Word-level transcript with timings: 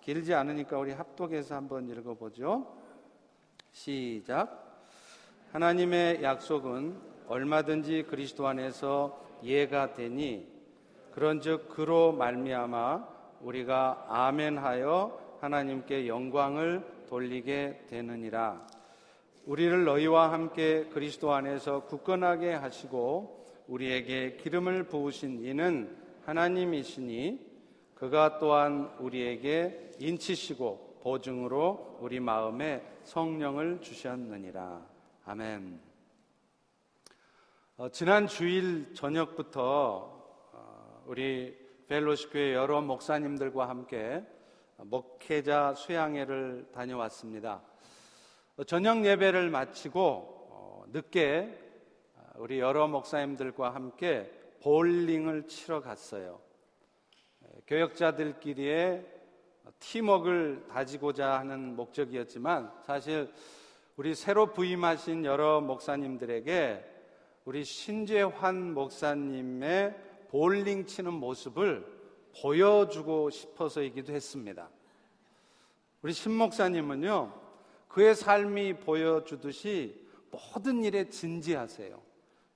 길지 0.00 0.34
않으니까 0.34 0.78
우리 0.78 0.92
합독해서 0.92 1.54
한번 1.54 1.88
읽어보죠. 1.88 2.66
시작. 3.72 4.88
하나님의 5.52 6.22
약속은 6.22 6.96
얼마든지 7.28 8.04
그리스도 8.08 8.46
안에서 8.46 9.20
이해가 9.42 9.94
되니 9.94 10.48
그런즉 11.12 11.68
그로 11.68 12.12
말미암아 12.12 13.08
우리가 13.42 14.06
아멘하여 14.08 15.38
하나님께 15.40 16.06
영광을 16.06 16.84
돌리게 17.08 17.86
되느니라. 17.88 18.66
우리를 19.46 19.84
너희와 19.84 20.32
함께 20.32 20.84
그리스도 20.92 21.32
안에서 21.32 21.84
굳건하게 21.84 22.54
하시고 22.54 23.46
우리에게 23.68 24.36
기름을 24.36 24.84
부으신 24.84 25.44
이는 25.44 25.96
하나님이시니 26.24 27.49
그가 28.00 28.38
또한 28.38 28.90
우리에게 28.98 29.90
인치시고 29.98 31.00
보증으로 31.02 31.98
우리 32.00 32.18
마음에 32.18 32.82
성령을 33.04 33.82
주셨느니라. 33.82 34.86
아멘. 35.26 35.78
어, 37.76 37.90
지난 37.90 38.26
주일 38.26 38.94
저녁부터 38.94 40.48
어, 40.50 41.04
우리 41.04 41.54
벨로시 41.88 42.30
교회 42.30 42.54
여러 42.54 42.80
목사님들과 42.80 43.68
함께 43.68 44.24
목회자 44.78 45.74
수양회를 45.74 46.70
다녀왔습니다. 46.72 47.60
어, 48.56 48.64
저녁 48.64 49.04
예배를 49.04 49.50
마치고 49.50 50.00
어, 50.00 50.84
늦게 50.90 51.54
우리 52.36 52.60
여러 52.60 52.88
목사님들과 52.88 53.74
함께 53.74 54.32
볼링을 54.62 55.48
치러 55.48 55.82
갔어요. 55.82 56.40
교역자들끼리의 57.70 59.06
팀웍을 59.78 60.66
다지고자 60.68 61.38
하는 61.38 61.76
목적이었지만 61.76 62.72
사실 62.84 63.32
우리 63.94 64.16
새로 64.16 64.52
부임하신 64.52 65.24
여러 65.24 65.60
목사님들에게 65.60 66.84
우리 67.44 67.64
신재환 67.64 68.74
목사님의 68.74 69.94
볼링 70.30 70.84
치는 70.84 71.12
모습을 71.12 71.86
보여주고 72.42 73.30
싶어서이기도 73.30 74.12
했습니다. 74.12 74.68
우리 76.02 76.12
신 76.12 76.32
목사님은요, 76.32 77.32
그의 77.86 78.16
삶이 78.16 78.78
보여주듯이 78.78 80.08
모든 80.32 80.82
일에 80.82 81.08
진지하세요. 81.08 82.02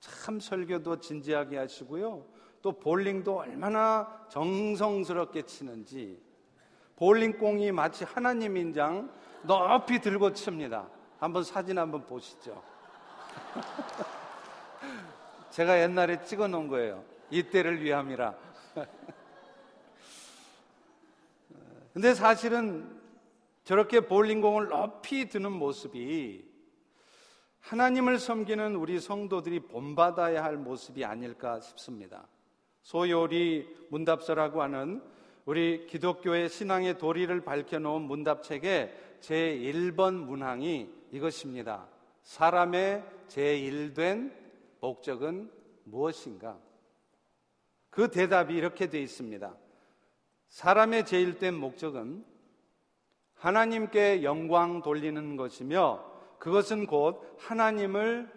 참 0.01 0.41
설교도 0.41 0.99
진지하게 0.99 1.57
하시고요. 1.57 2.34
또 2.65 2.71
볼링도 2.71 3.37
얼마나 3.37 4.25
정성스럽게 4.27 5.43
치는지 5.43 6.19
볼링공이 6.95 7.71
마치 7.71 8.03
하나님 8.03 8.57
인장 8.57 9.11
높이 9.43 9.99
들고 9.99 10.33
칩니다. 10.33 10.89
한번 11.19 11.43
사진 11.43 11.77
한번 11.77 12.07
보시죠. 12.07 12.63
제가 15.51 15.79
옛날에 15.79 16.23
찍어 16.23 16.47
놓은 16.47 16.67
거예요. 16.67 17.05
이때를 17.29 17.83
위함이라. 17.83 18.33
근데 21.93 22.15
사실은 22.15 22.99
저렇게 23.63 23.99
볼링공을 23.99 24.69
높이 24.69 25.29
드는 25.29 25.51
모습이 25.51 26.43
하나님을 27.59 28.17
섬기는 28.17 28.75
우리 28.75 28.99
성도들이 28.99 29.67
본받아야 29.67 30.43
할 30.43 30.57
모습이 30.57 31.05
아닐까 31.05 31.59
싶습니다. 31.59 32.27
소요리 32.85 33.67
문답서라고 33.89 34.61
하는 34.61 35.01
우리 35.45 35.87
기독교의 35.87 36.49
신앙의 36.49 36.99
도리를 36.99 37.41
밝혀놓은 37.41 38.03
문답책의 38.03 39.17
제1번 39.21 40.13
문항이 40.13 40.87
이것입니다. 41.11 41.87
사람의 42.21 43.03
제1된 43.27 44.31
목적은 44.81 45.51
무엇인가? 45.85 46.59
그 47.89 48.11
대답이 48.11 48.53
이렇게 48.53 48.87
되어 48.87 49.01
있습니다. 49.01 49.55
사람의 50.49 51.05
제1된 51.05 51.55
목적은 51.55 52.23
하나님께 53.33 54.21
영광 54.21 54.83
돌리는 54.83 55.37
것이며 55.37 56.05
그것은 56.37 56.85
곧 56.85 57.35
하나님을 57.39 58.31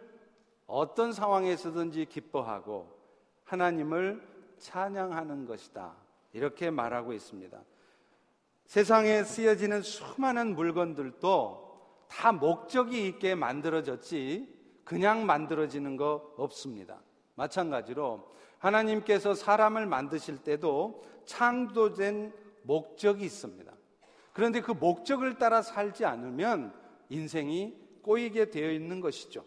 어떤 0.66 1.12
상황에서든지 1.12 2.06
기뻐하고 2.06 2.96
하나님을 3.44 4.37
찬양하는 4.58 5.46
것이다. 5.46 5.96
이렇게 6.32 6.70
말하고 6.70 7.12
있습니다. 7.12 7.58
세상에 8.66 9.24
쓰여지는 9.24 9.82
수많은 9.82 10.54
물건들도 10.54 11.68
다 12.08 12.32
목적이 12.32 13.06
있게 13.06 13.34
만들어졌지 13.34 14.56
그냥 14.84 15.26
만들어지는 15.26 15.96
거 15.96 16.34
없습니다. 16.36 17.00
마찬가지로 17.34 18.34
하나님께서 18.58 19.34
사람을 19.34 19.86
만드실 19.86 20.38
때도 20.38 21.04
창조된 21.24 22.32
목적이 22.62 23.24
있습니다. 23.24 23.72
그런데 24.32 24.60
그 24.60 24.72
목적을 24.72 25.38
따라 25.38 25.62
살지 25.62 26.04
않으면 26.04 26.74
인생이 27.08 27.76
꼬이게 28.02 28.50
되어 28.50 28.70
있는 28.70 29.00
것이죠. 29.00 29.44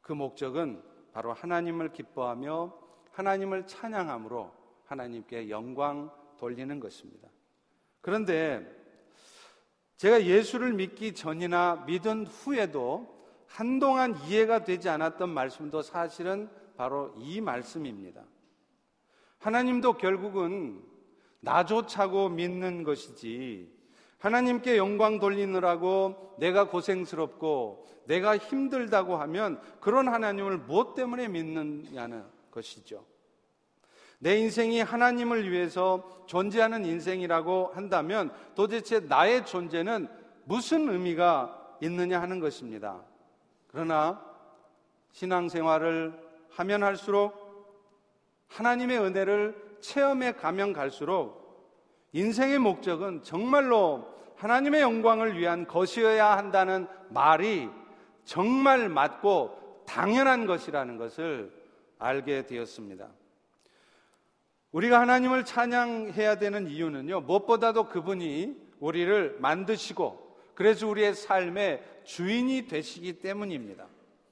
그 0.00 0.12
목적은 0.12 0.82
바로 1.12 1.32
하나님을 1.32 1.92
기뻐하며 1.92 2.85
하나님을 3.16 3.66
찬양함으로 3.66 4.52
하나님께 4.84 5.48
영광 5.48 6.10
돌리는 6.36 6.78
것입니다. 6.80 7.28
그런데 8.02 8.64
제가 9.96 10.22
예수를 10.24 10.74
믿기 10.74 11.14
전이나 11.14 11.84
믿은 11.86 12.26
후에도 12.26 13.16
한동안 13.46 14.14
이해가 14.26 14.64
되지 14.64 14.90
않았던 14.90 15.30
말씀도 15.30 15.80
사실은 15.80 16.50
바로 16.76 17.14
이 17.16 17.40
말씀입니다. 17.40 18.22
하나님도 19.38 19.94
결국은 19.94 20.82
나조차고 21.40 22.28
믿는 22.28 22.82
것이지 22.82 23.74
하나님께 24.18 24.76
영광 24.76 25.18
돌리느라고 25.18 26.36
내가 26.38 26.68
고생스럽고 26.68 27.86
내가 28.04 28.36
힘들다고 28.36 29.16
하면 29.16 29.58
그런 29.80 30.08
하나님을 30.08 30.58
무엇 30.58 30.94
때문에 30.94 31.28
믿느냐는 31.28 32.35
것이죠. 32.56 33.04
내 34.18 34.38
인생이 34.38 34.80
하나님을 34.80 35.50
위해서 35.50 36.24
존재하는 36.26 36.84
인생이라고 36.86 37.72
한다면 37.74 38.32
도대체 38.54 39.00
나의 39.00 39.44
존재는 39.44 40.08
무슨 40.44 40.88
의미가 40.88 41.76
있느냐 41.82 42.20
하는 42.20 42.40
것입니다. 42.40 43.02
그러나 43.68 44.22
신앙생활을 45.12 46.18
하면 46.50 46.82
할수록 46.82 47.44
하나님의 48.48 48.98
은혜를 49.00 49.78
체험해 49.80 50.32
가면 50.32 50.72
갈수록 50.72 51.44
인생의 52.12 52.58
목적은 52.58 53.22
정말로 53.22 54.14
하나님의 54.36 54.80
영광을 54.80 55.38
위한 55.38 55.66
것이어야 55.66 56.36
한다는 56.36 56.86
말이 57.10 57.68
정말 58.24 58.88
맞고 58.88 59.84
당연한 59.86 60.46
것이라는 60.46 60.96
것을 60.96 61.52
알게 61.98 62.46
되었습니다. 62.46 63.08
우리가 64.72 65.00
하나님을 65.00 65.44
찬양해야 65.44 66.38
되는 66.38 66.66
이유는요, 66.66 67.22
무엇보다도 67.22 67.88
그분이 67.88 68.56
우리를 68.80 69.38
만드시고, 69.40 70.36
그래서 70.54 70.86
우리의 70.88 71.14
삶의 71.14 71.82
주인이 72.04 72.66
되시기 72.66 73.20
때문입니다. 73.20 73.86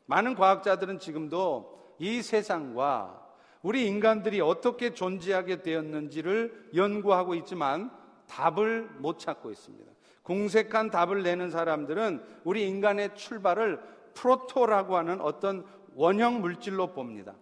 많은 0.06 0.34
과학자들은 0.34 0.98
지금도 0.98 1.96
이 1.98 2.22
세상과 2.22 3.22
우리 3.62 3.86
인간들이 3.86 4.40
어떻게 4.40 4.92
존재하게 4.92 5.62
되었는지를 5.62 6.70
연구하고 6.74 7.34
있지만 7.36 7.90
답을 8.26 8.90
못 8.98 9.18
찾고 9.18 9.50
있습니다. 9.50 9.90
공색한 10.22 10.90
답을 10.90 11.22
내는 11.22 11.50
사람들은 11.50 12.22
우리 12.44 12.66
인간의 12.68 13.14
출발을 13.14 13.80
프로토라고 14.14 14.96
하는 14.96 15.20
어떤 15.20 15.64
원형 15.94 16.40
물질로 16.40 16.92
봅니다. 16.92 17.34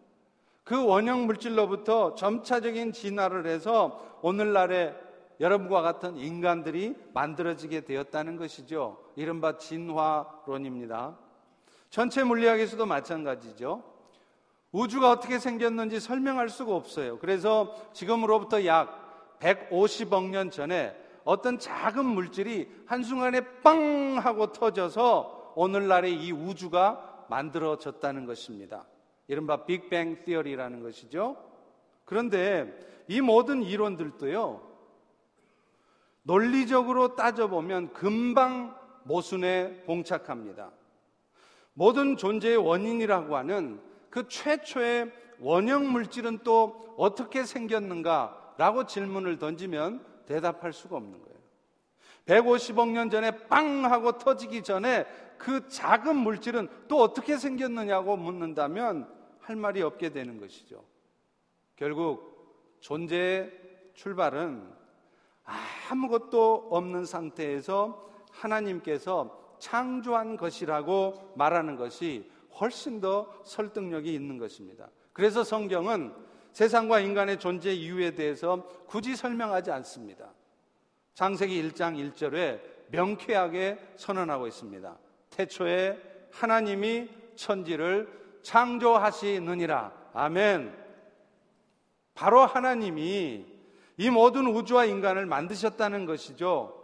그 0.64 0.84
원형 0.84 1.26
물질로부터 1.26 2.14
점차적인 2.14 2.92
진화를 2.92 3.46
해서 3.46 4.18
오늘날의 4.22 4.96
여러분과 5.40 5.82
같은 5.82 6.16
인간들이 6.16 6.94
만들어지게 7.14 7.80
되었다는 7.80 8.36
것이죠. 8.36 8.98
이른바 9.16 9.56
진화론입니다. 9.58 11.18
전체 11.90 12.22
물리학에서도 12.22 12.86
마찬가지죠. 12.86 13.82
우주가 14.70 15.10
어떻게 15.10 15.38
생겼는지 15.38 16.00
설명할 16.00 16.48
수가 16.48 16.74
없어요. 16.74 17.18
그래서 17.18 17.74
지금으로부터 17.92 18.64
약 18.64 19.38
150억 19.40 20.30
년 20.30 20.50
전에 20.50 20.96
어떤 21.24 21.58
작은 21.58 22.04
물질이 22.04 22.68
한순간에 22.86 23.40
빵 23.62 24.18
하고 24.18 24.52
터져서 24.52 25.52
오늘날의 25.56 26.14
이 26.14 26.32
우주가 26.32 27.26
만들어졌다는 27.28 28.26
것입니다. 28.26 28.86
이른바 29.32 29.64
빅뱅 29.64 30.25
티어리라는 30.25 30.82
것이죠. 30.82 31.38
그런데 32.05 32.79
이 33.08 33.23
모든 33.23 33.62
이론들도요, 33.62 34.61
논리적으로 36.25 37.17
따져보면 37.17 37.94
금방 37.94 38.76
모순에 39.05 39.84
봉착합니다. 39.87 40.70
모든 41.73 42.19
존재의 42.19 42.58
원인이라고 42.58 43.34
하는 43.34 43.81
그 44.11 44.29
최초의 44.29 45.11
원형 45.40 45.90
물질은 45.90 46.40
또 46.44 46.94
어떻게 46.99 47.44
생겼는가? 47.44 48.55
라고 48.58 48.84
질문을 48.84 49.38
던지면 49.38 50.05
대답할 50.26 50.75
수가 50.75 50.96
없는 50.99 51.23
거예요. 51.23 51.32
150억 52.26 52.90
년 52.90 53.08
전에 53.08 53.31
빵 53.49 53.87
하고 53.87 54.19
터지기 54.19 54.62
전에 54.62 55.06
그 55.38 55.67
작은 55.69 56.17
물질은 56.17 56.69
또 56.87 57.00
어떻게 57.00 57.38
생겼느냐고 57.38 58.17
묻는다면 58.17 59.21
할 59.42 59.56
말이 59.56 59.82
없게 59.82 60.10
되는 60.10 60.40
것이죠. 60.40 60.82
결국 61.76 62.76
존재의 62.80 63.52
출발은 63.94 64.68
아무것도 65.90 66.68
없는 66.70 67.04
상태에서 67.04 68.10
하나님께서 68.30 69.56
창조한 69.58 70.36
것이라고 70.36 71.34
말하는 71.36 71.76
것이 71.76 72.30
훨씬 72.58 73.00
더 73.00 73.32
설득력이 73.44 74.12
있는 74.12 74.38
것입니다. 74.38 74.88
그래서 75.12 75.44
성경은 75.44 76.12
세상과 76.52 77.00
인간의 77.00 77.38
존재 77.38 77.72
이유에 77.72 78.12
대해서 78.14 78.66
굳이 78.86 79.16
설명하지 79.16 79.70
않습니다. 79.70 80.32
창세기 81.14 81.70
1장 81.70 82.12
1절에 82.12 82.60
명쾌하게 82.90 83.78
선언하고 83.96 84.46
있습니다. 84.46 84.98
태초에 85.30 86.28
하나님이 86.30 87.08
천지를 87.34 88.21
창조하시느니라. 88.42 89.92
아멘. 90.14 90.82
바로 92.14 92.40
하나님이 92.40 93.46
이 93.96 94.10
모든 94.10 94.46
우주와 94.46 94.84
인간을 94.84 95.26
만드셨다는 95.26 96.06
것이죠. 96.06 96.78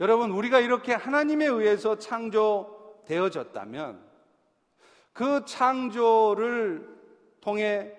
여러분, 0.00 0.30
우리가 0.30 0.60
이렇게 0.60 0.92
하나님에 0.92 1.46
의해서 1.46 1.98
창조되어졌다면 1.98 4.04
그 5.12 5.44
창조를 5.46 6.96
통해 7.40 7.92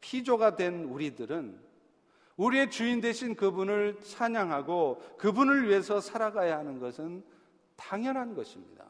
피조가 0.00 0.56
된 0.56 0.84
우리들은 0.84 1.68
우리의 2.36 2.70
주인 2.70 3.00
되신 3.00 3.34
그분을 3.34 3.98
찬양하고 4.00 5.16
그분을 5.18 5.68
위해서 5.68 6.00
살아가야 6.00 6.58
하는 6.58 6.78
것은 6.78 7.24
당연한 7.76 8.34
것입니다. 8.34 8.87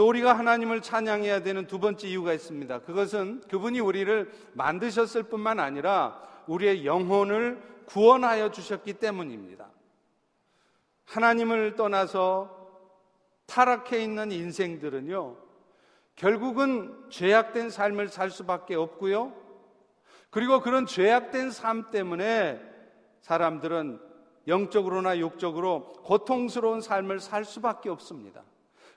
또 0.00 0.08
우리가 0.08 0.32
하나님을 0.32 0.80
찬양해야 0.80 1.42
되는 1.42 1.66
두 1.66 1.78
번째 1.78 2.08
이유가 2.08 2.32
있습니다. 2.32 2.78
그것은 2.84 3.42
그분이 3.50 3.80
우리를 3.80 4.32
만드셨을 4.54 5.24
뿐만 5.24 5.60
아니라 5.60 6.22
우리의 6.46 6.86
영혼을 6.86 7.62
구원하여 7.84 8.50
주셨기 8.50 8.94
때문입니다. 8.94 9.68
하나님을 11.04 11.76
떠나서 11.76 12.48
타락해 13.44 14.02
있는 14.02 14.32
인생들은요, 14.32 15.36
결국은 16.16 16.96
죄악된 17.10 17.68
삶을 17.68 18.08
살 18.08 18.30
수밖에 18.30 18.76
없고요. 18.76 19.34
그리고 20.30 20.60
그런 20.60 20.86
죄악된 20.86 21.50
삶 21.50 21.90
때문에 21.90 22.58
사람들은 23.20 24.00
영적으로나 24.48 25.18
육적으로 25.18 25.92
고통스러운 26.04 26.80
삶을 26.80 27.20
살 27.20 27.44
수밖에 27.44 27.90
없습니다. 27.90 28.42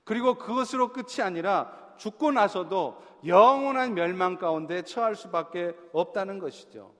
그리고 0.03 0.35
그것으로 0.35 0.91
끝이 0.91 1.21
아니라 1.21 1.71
죽고 1.97 2.31
나서도 2.31 3.01
영원한 3.25 3.93
멸망 3.93 4.37
가운데 4.37 4.81
처할 4.81 5.15
수밖에 5.15 5.73
없다는 5.93 6.39
것이죠. 6.39 6.93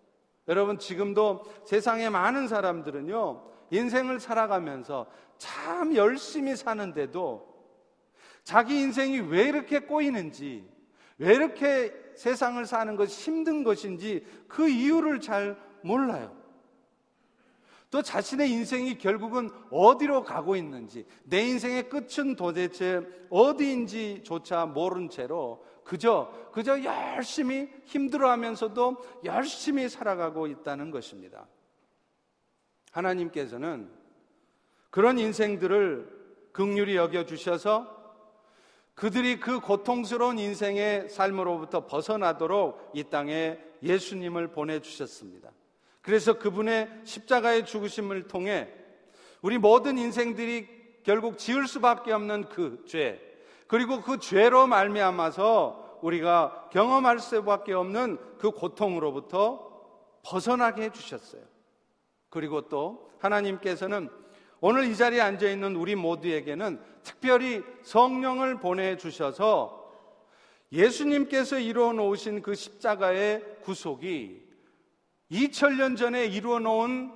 여러분, 0.48 0.78
지금도 0.78 1.44
세상에 1.66 2.10
많은 2.10 2.48
사람들은요, 2.48 3.44
인생을 3.72 4.20
살아가면서 4.20 5.08
참 5.38 5.96
열심히 5.96 6.56
사는데도 6.56 7.54
자기 8.44 8.80
인생이 8.80 9.20
왜 9.20 9.44
이렇게 9.44 9.80
꼬이는지, 9.80 10.70
왜 11.18 11.34
이렇게 11.34 11.94
세상을 12.16 12.64
사는 12.66 12.96
것이 12.96 13.32
힘든 13.32 13.64
것인지 13.64 14.26
그 14.48 14.68
이유를 14.70 15.22
잘 15.22 15.58
몰라요. 15.82 16.43
또 17.94 18.02
자신의 18.02 18.50
인생이 18.50 18.98
결국은 18.98 19.52
어디로 19.70 20.24
가고 20.24 20.56
있는지, 20.56 21.06
내 21.26 21.44
인생의 21.44 21.90
끝은 21.90 22.36
도대체 22.36 23.02
어디인지조차 23.30 24.66
모른 24.66 25.10
채로 25.12 25.64
그저, 25.84 26.34
그저 26.52 26.84
열심히 26.84 27.70
힘들어 27.86 28.32
하면서도 28.32 28.98
열심히 29.26 29.88
살아가고 29.88 30.48
있다는 30.48 30.90
것입니다. 30.90 31.46
하나님께서는 32.90 33.92
그런 34.90 35.20
인생들을 35.20 36.50
극률이 36.52 36.96
여겨주셔서 36.96 37.96
그들이 38.96 39.40
그 39.40 39.60
고통스러운 39.60 40.40
인생의 40.40 41.10
삶으로부터 41.10 41.86
벗어나도록 41.86 42.90
이 42.96 43.04
땅에 43.04 43.60
예수님을 43.84 44.48
보내주셨습니다. 44.48 45.52
그래서 46.04 46.38
그분의 46.38 46.90
십자가의 47.06 47.66
죽으심을 47.66 48.28
통해 48.28 48.70
우리 49.42 49.58
모든 49.58 49.98
인생들이 49.98 50.68
결국 51.04 51.38
지을 51.38 51.66
수밖에 51.68 52.12
없는 52.12 52.50
그 52.50 52.84
죄, 52.86 53.20
그리고 53.68 54.02
그 54.02 54.20
죄로 54.20 54.68
말미암아서 54.68 56.00
우리가 56.02 56.70
경험할 56.72 57.20
수밖에 57.20 57.74
없는 57.74 58.20
그 58.38 58.52
고통으로부터 58.52 59.72
벗어나게 60.24 60.84
해주셨어요. 60.84 61.42
그리고 62.30 62.68
또 62.68 63.10
하나님께서는 63.20 64.10
오늘 64.60 64.86
이 64.86 64.96
자리에 64.96 65.22
앉아 65.22 65.50
있는 65.50 65.76
우리 65.76 65.96
모두에게는 65.96 66.82
특별히 67.04 67.64
성령을 67.84 68.60
보내 68.60 68.98
주셔서 68.98 69.92
예수님께서 70.72 71.60
이루어 71.60 71.94
놓으신 71.94 72.42
그 72.42 72.56
십자가의 72.56 73.60
구속이 73.62 74.53
2000년 75.34 75.98
전에 75.98 76.26
이루어 76.26 76.60
놓은 76.60 77.12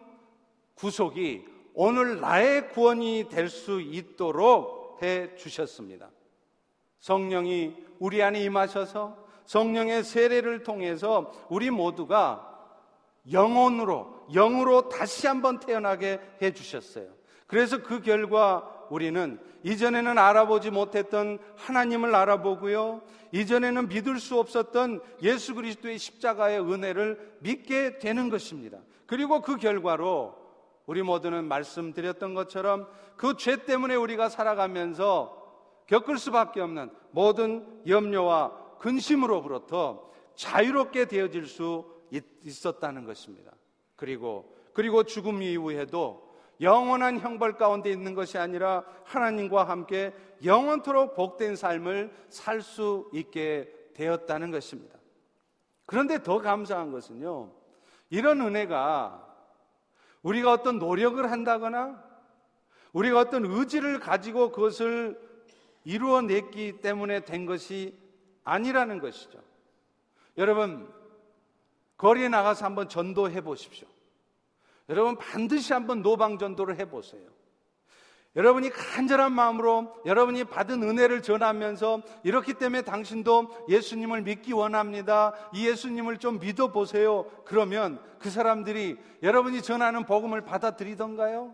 구속이 0.73 1.45
오늘 1.73 2.19
나의 2.19 2.69
구원이 2.69 3.27
될 3.29 3.49
수 3.49 3.79
있도록 3.79 5.01
해 5.03 5.35
주셨습니다. 5.35 6.09
성령이 6.99 7.75
우리 7.99 8.23
안에 8.23 8.41
임하셔서 8.43 9.15
성령의 9.45 10.03
세례를 10.03 10.63
통해서 10.63 11.31
우리 11.49 11.69
모두가 11.69 12.43
영혼으로, 13.31 14.25
영으로 14.33 14.89
다시 14.89 15.27
한번 15.27 15.59
태어나게 15.59 16.19
해 16.41 16.51
주셨어요. 16.51 17.07
그래서 17.45 17.83
그 17.83 18.01
결과 18.01 18.87
우리는 18.89 19.39
이전에는 19.68 20.18
알아보지 20.18 20.71
못했던 20.71 21.40
하나님을 21.57 22.16
알아보고요. 22.16 23.02
이전에는 23.33 23.90
믿을 23.90 24.18
수 24.18 24.40
없었던 24.40 25.02
예수 25.21 25.56
그리스도의 25.56 25.97
십자가의 25.97 26.62
은혜를 26.62 27.36
믿게 27.42 28.00
되는 28.00 28.30
것입니다. 28.30 28.78
그리고 29.07 29.42
그 29.42 29.57
결과로 29.57 30.36
우리 30.86 31.04
모두는 31.04 31.44
말씀드렸던 31.50 32.33
것처럼 32.33 32.88
그 33.18 33.36
죄 33.36 33.66
때문에 33.66 33.95
우리가 33.95 34.30
살아가면서 34.30 35.36
겪을 35.88 36.18
수밖에 36.18 36.62
없는 36.62 36.90
모든 37.12 37.68
염려와 37.86 38.78
근심으로부터 38.80 40.09
자유롭게 40.36 41.06
되어질 41.06 41.45
수 41.45 41.86
있었다는 42.45 43.04
것입니다. 43.04 43.52
그리고 43.97 44.56
그리고 44.71 45.04
죽음 45.04 45.42
이후에도 45.42 46.26
영원한 46.61 47.19
형벌 47.19 47.54
가운데 47.57 47.90
있는 47.92 48.16
것이 48.16 48.37
아니라 48.37 48.83
하나님과 49.04 49.64
함께 49.66 50.14
영원토록 50.44 51.16
복된 51.16 51.56
삶을 51.56 52.11
살 52.30 52.61
수 52.61 53.09
있게 53.14 53.71
되었다는 53.94 54.52
것입니다. 54.52 54.97
그런데 55.85 56.21
더 56.21 56.40
감사한 56.40 56.92
것은요, 56.92 57.52
이런 58.09 58.42
은혜가 58.42 59.23
우리가 60.21 60.52
어떤 60.52 60.80
노력을 60.80 61.30
한다거나 61.31 62.04
우리가 62.94 63.19
어떤 63.19 63.45
의지를 63.45 63.99
가지고 63.99 64.52
그것을 64.52 65.19
이루어냈기 65.83 66.81
때문에 66.81 67.21
된 67.21 67.45
것이 67.45 67.97
아니라는 68.44 68.99
것이죠. 68.99 69.40
여러분, 70.37 70.92
거리에 71.97 72.30
나가서 72.30 72.66
한번 72.66 72.90
전도해 72.90 73.42
보십시오. 73.42 73.87
여러분 74.89 75.17
반드시 75.17 75.73
한번 75.73 76.01
노방전도를 76.01 76.79
해보세요. 76.79 77.21
여러분이 78.35 78.69
간절한 78.69 79.31
마음으로 79.31 79.95
여러분이 80.06 80.44
받은 80.44 80.83
은혜를 80.83 81.23
전하면서 81.23 82.03
이렇기 82.23 82.53
때문에 82.53 82.83
당신도 82.83 83.65
예수님을 83.67 84.21
믿기 84.21 84.53
원합니다. 84.53 85.33
이 85.53 85.67
예수님을 85.67 86.19
좀 86.19 86.39
믿어보세요. 86.39 87.25
그러면 87.45 87.99
그 88.19 88.29
사람들이 88.29 88.97
여러분이 89.23 89.63
전하는 89.63 90.06
복음을 90.06 90.41
받아들이던가요? 90.41 91.51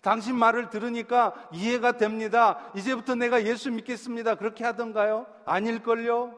당신 0.00 0.36
말을 0.36 0.70
들으니까 0.70 1.34
이해가 1.52 1.98
됩니다. 1.98 2.70
이제부터 2.74 3.14
내가 3.14 3.44
예수 3.44 3.70
믿겠습니다. 3.70 4.36
그렇게 4.36 4.64
하던가요? 4.64 5.26
아닐걸요? 5.44 6.32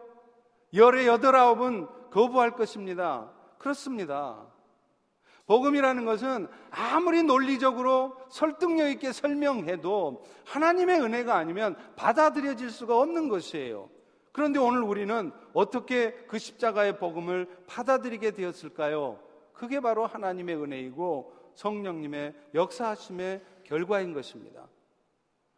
열의 0.75 1.07
여덟 1.07 1.37
아홉은 1.37 1.87
거부할 2.11 2.53
것입니다. 2.53 3.31
그렇습니다. 3.59 4.45
복음이라는 5.49 6.05
것은 6.05 6.47
아무리 6.71 7.23
논리적으로 7.23 8.15
설득력 8.29 8.91
있게 8.91 9.13
설명해도 9.13 10.23
하나님의 10.45 11.01
은혜가 11.01 11.35
아니면 11.35 11.75
받아들여질 11.97 12.71
수가 12.71 13.01
없는 13.01 13.29
것이에요. 13.29 13.89
그런데 14.33 14.59
오늘 14.59 14.83
우리는 14.83 15.33
어떻게 15.55 16.13
그 16.29 16.39
십자가의 16.39 16.99
복음을 16.99 17.49
받아들이게 17.67 18.33
되었을까요? 18.33 19.21
그게 19.55 19.81
바로 19.81 20.07
하나님의 20.07 20.63
은혜이고 20.63 21.33
성령님의 21.55 22.35
역사하심의 22.55 23.43
결과인 23.65 24.13
것입니다. 24.13 24.69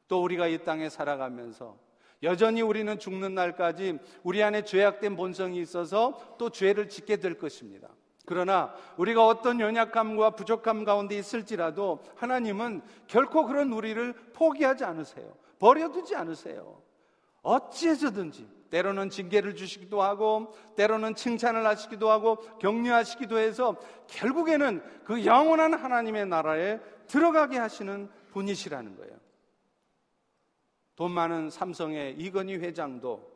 또 0.07 0.23
우리가 0.23 0.47
이 0.47 0.63
땅에 0.65 0.89
살아가면서 0.89 1.77
여전히 2.23 2.63
우리는 2.63 2.97
죽는 2.97 3.35
날까지 3.35 3.99
우리 4.23 4.43
안에 4.43 4.63
죄악된 4.63 5.17
본성이 5.17 5.61
있어서 5.61 6.37
또 6.39 6.49
죄를 6.49 6.89
짓게 6.89 7.17
될 7.17 7.37
것입니다. 7.39 7.89
그러나 8.31 8.73
우리가 8.97 9.27
어떤 9.27 9.59
연약함과 9.59 10.37
부족함 10.37 10.85
가운데 10.85 11.19
있을지라도 11.19 12.05
하나님은 12.15 12.81
결코 13.09 13.45
그런 13.45 13.73
우리를 13.73 14.13
포기하지 14.35 14.85
않으세요. 14.85 15.35
버려두지 15.59 16.15
않으세요. 16.15 16.81
어찌해서든지 17.43 18.49
때로는 18.71 19.11
징계를 19.11 19.57
주시기도 19.57 20.01
하고 20.01 20.55
때로는 20.77 21.17
칭찬을 21.17 21.67
하시기도 21.67 22.09
하고 22.09 22.37
격려하시기도 22.61 23.37
해서 23.37 23.75
결국에는 24.07 24.81
그 25.05 25.25
영원한 25.25 25.75
하나님의 25.75 26.27
나라에 26.27 26.79
들어가게 27.09 27.59
하시는 27.59 28.09
분이시라는 28.31 28.97
거예요. 28.97 29.17
돈 30.95 31.11
많은 31.11 31.51
삼성의 31.51 32.15
이건희 32.17 32.59
회장도 32.59 33.29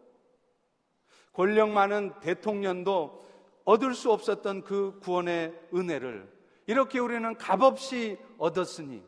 권력 1.32 1.70
많은 1.70 2.12
대통령도 2.20 3.24
얻을 3.64 3.94
수 3.94 4.12
없었던 4.12 4.64
그 4.64 4.99
구원의 5.00 5.68
은혜를 5.75 6.33
이렇게 6.66 6.99
우리는 6.99 7.37
값없이 7.37 8.18
얻었으니 8.38 9.02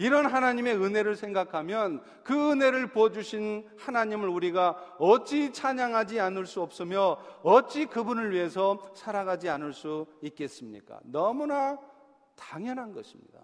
이런 0.00 0.26
하나님의 0.26 0.76
은혜를 0.76 1.16
생각하면 1.16 2.02
그 2.22 2.52
은혜를 2.52 2.92
부어주신 2.92 3.68
하나님을 3.78 4.28
우리가 4.28 4.96
어찌 4.98 5.52
찬양하지 5.52 6.20
않을 6.20 6.46
수 6.46 6.62
없으며 6.62 7.18
어찌 7.42 7.86
그분을 7.86 8.32
위해서 8.32 8.92
살아가지 8.94 9.48
않을 9.48 9.72
수 9.72 10.06
있겠습니까? 10.22 11.00
너무나 11.02 11.78
당연한 12.36 12.92
것입니다. 12.92 13.40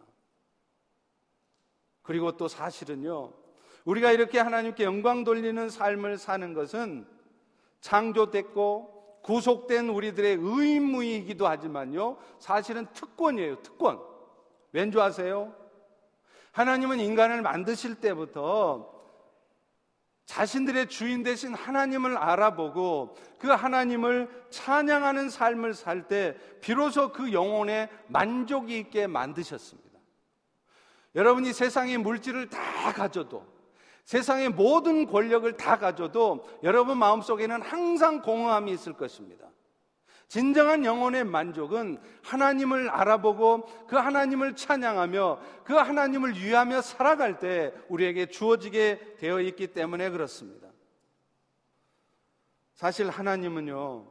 그리고 2.03 2.37
또 2.37 2.47
사실은요, 2.47 3.33
우리가 3.85 4.13
이렇게 4.13 4.39
하나님께 4.39 4.85
영광 4.85 5.25
돌리는 5.25 5.69
삶을 5.69 6.19
사는 6.19 6.55
것은 6.55 7.05
창조됐고 7.81 8.94
구속된 9.25 9.89
우리들의 9.89 10.37
의무이기도 10.41 11.49
하지만요, 11.49 12.19
사실은 12.39 12.87
특권이에요, 12.93 13.63
특권. 13.63 14.01
왠지 14.71 15.01
아세요? 15.01 15.55
하나님은 16.53 17.01
인간을 17.01 17.41
만드실 17.41 17.97
때부터 17.97 18.93
자신들의 20.27 20.89
주인 20.89 21.23
대신 21.23 21.55
하나님을 21.55 22.17
알아보고 22.17 23.17
그 23.39 23.49
하나님을 23.49 24.47
찬양하는 24.51 25.31
삶을 25.31 25.75
살 25.75 26.07
때 26.07 26.37
비로소 26.61 27.11
그 27.13 27.33
영혼에 27.33 27.91
만족이 28.09 28.79
있게 28.79 29.07
만드셨습니다. 29.07 29.99
여러분이 31.15 31.53
세상의 31.53 31.99
물질을 31.99 32.51
다 32.51 32.93
가져도 32.93 33.47
세상의 34.05 34.51
모든 34.51 35.07
권력을 35.07 35.51
다 35.57 35.79
가져도 35.79 36.47
여러분 36.63 36.99
마음속에는 36.99 37.63
항상 37.63 38.21
공허함이 38.21 38.73
있을 38.73 38.93
것입니다. 38.95 39.49
진정한 40.29 40.85
영혼의 40.85 41.25
만족은 41.25 41.99
하나님을 42.23 42.89
알아보고 42.89 43.87
그 43.87 43.97
하나님을 43.97 44.57
찬양하며 44.57 45.41
그 45.65 45.75
하나님을 45.75 46.37
위하며 46.37 46.83
살아갈 46.83 47.39
때 47.39 47.73
우리에게 47.89 48.27
주어지게 48.27 49.17
되어 49.19 49.41
있기 49.41 49.69
때문에 49.69 50.11
그렇습니다. 50.11 50.69
사실 52.75 53.09
하나님은요, 53.09 54.11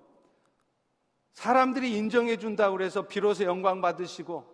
사람들이 1.34 1.98
인정해 1.98 2.38
준다고 2.38 2.82
해서 2.82 3.08
비로소 3.08 3.44
영광 3.44 3.82
받으시고 3.82 4.53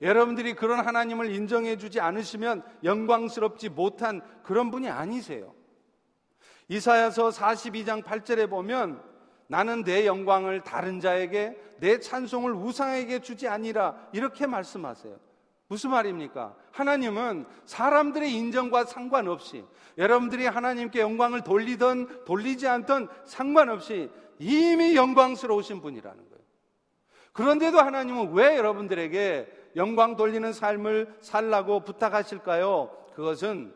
여러분들이 0.00 0.54
그런 0.54 0.84
하나님을 0.84 1.30
인정해 1.30 1.76
주지 1.76 2.00
않으시면 2.00 2.62
영광스럽지 2.84 3.70
못한 3.70 4.20
그런 4.42 4.70
분이 4.70 4.88
아니세요. 4.88 5.54
이사야서 6.68 7.30
42장 7.30 8.02
8절에 8.02 8.50
보면 8.50 9.02
나는 9.48 9.84
내 9.84 10.06
영광을 10.06 10.62
다른 10.62 11.00
자에게 11.00 11.56
내 11.78 12.00
찬송을 12.00 12.52
우상에게 12.52 13.20
주지 13.20 13.48
아니라 13.48 13.96
이렇게 14.12 14.46
말씀하세요. 14.46 15.18
무슨 15.68 15.90
말입니까? 15.90 16.54
하나님은 16.72 17.46
사람들의 17.64 18.32
인정과 18.32 18.84
상관없이 18.84 19.64
여러분들이 19.98 20.46
하나님께 20.46 21.00
영광을 21.00 21.42
돌리든 21.42 22.24
돌리지 22.24 22.68
않든 22.68 23.08
상관없이 23.24 24.10
이미 24.38 24.94
영광스러우신 24.94 25.80
분이라는 25.80 26.16
거예요. 26.16 26.44
그런데도 27.32 27.78
하나님은 27.78 28.32
왜 28.32 28.56
여러분들에게 28.56 29.65
영광 29.76 30.16
돌리는 30.16 30.52
삶을 30.52 31.14
살라고 31.20 31.80
부탁하실까요? 31.80 32.90
그것은 33.14 33.74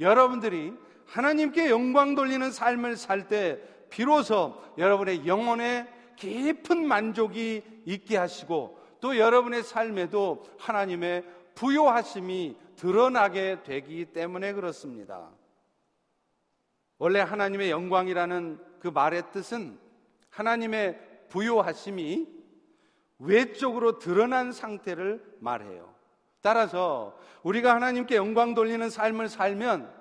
여러분들이 0.00 0.72
하나님께 1.06 1.70
영광 1.70 2.14
돌리는 2.14 2.50
삶을 2.50 2.96
살 2.96 3.28
때 3.28 3.60
비로소 3.90 4.60
여러분의 4.76 5.26
영혼에 5.26 5.86
깊은 6.16 6.86
만족이 6.86 7.62
있게 7.84 8.16
하시고 8.16 8.78
또 9.00 9.18
여러분의 9.18 9.62
삶에도 9.62 10.44
하나님의 10.58 11.24
부요하심이 11.54 12.56
드러나게 12.76 13.62
되기 13.62 14.06
때문에 14.06 14.52
그렇습니다. 14.52 15.30
원래 16.98 17.20
하나님의 17.20 17.70
영광이라는 17.70 18.58
그 18.80 18.88
말의 18.88 19.30
뜻은 19.30 19.78
하나님의 20.30 20.98
부요하심이 21.28 22.26
외적으로 23.18 23.98
드러난 23.98 24.52
상태를 24.52 25.22
말해요. 25.40 25.94
따라서 26.40 27.18
우리가 27.42 27.74
하나님께 27.74 28.16
영광 28.16 28.54
돌리는 28.54 28.90
삶을 28.90 29.28
살면 29.28 29.92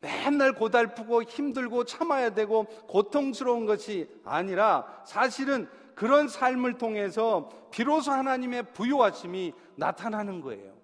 맨날 0.00 0.52
고달프고 0.52 1.22
힘들고 1.22 1.84
참아야 1.84 2.34
되고 2.34 2.64
고통스러운 2.64 3.64
것이 3.64 4.10
아니라 4.24 5.02
사실은 5.06 5.66
그런 5.94 6.28
삶을 6.28 6.76
통해서 6.76 7.48
비로소 7.70 8.12
하나님의 8.12 8.74
부요하심이 8.74 9.54
나타나는 9.76 10.42
거예요. 10.42 10.74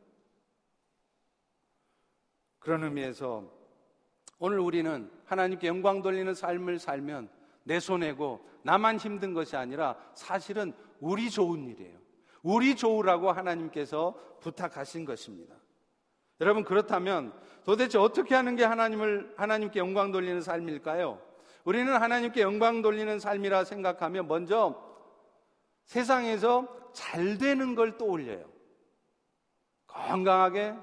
그런 2.58 2.84
의미에서 2.84 3.44
오늘 4.38 4.60
우리는 4.60 5.10
하나님께 5.26 5.66
영광 5.66 6.00
돌리는 6.00 6.32
삶을 6.32 6.78
살면 6.78 7.28
내 7.70 7.78
손해고 7.78 8.44
나만 8.64 8.96
힘든 8.96 9.32
것이 9.32 9.54
아니라 9.54 9.94
사실은 10.12 10.72
우리 10.98 11.30
좋은 11.30 11.68
일이에요. 11.68 11.96
우리 12.42 12.74
좋으라고 12.74 13.30
하나님께서 13.30 14.16
부탁하신 14.40 15.04
것입니다. 15.04 15.54
여러분 16.40 16.64
그렇다면 16.64 17.32
도대체 17.64 17.96
어떻게 17.96 18.34
하는 18.34 18.56
게 18.56 18.64
하나님을 18.64 19.34
하나님께 19.36 19.78
영광 19.78 20.10
돌리는 20.10 20.40
삶일까요? 20.40 21.22
우리는 21.62 21.94
하나님께 21.94 22.40
영광 22.40 22.82
돌리는 22.82 23.20
삶이라 23.20 23.62
생각하면 23.62 24.26
먼저 24.26 24.74
세상에서 25.84 26.66
잘 26.92 27.38
되는 27.38 27.76
걸 27.76 27.96
떠올려요. 27.98 28.46
건강하게 29.86 30.74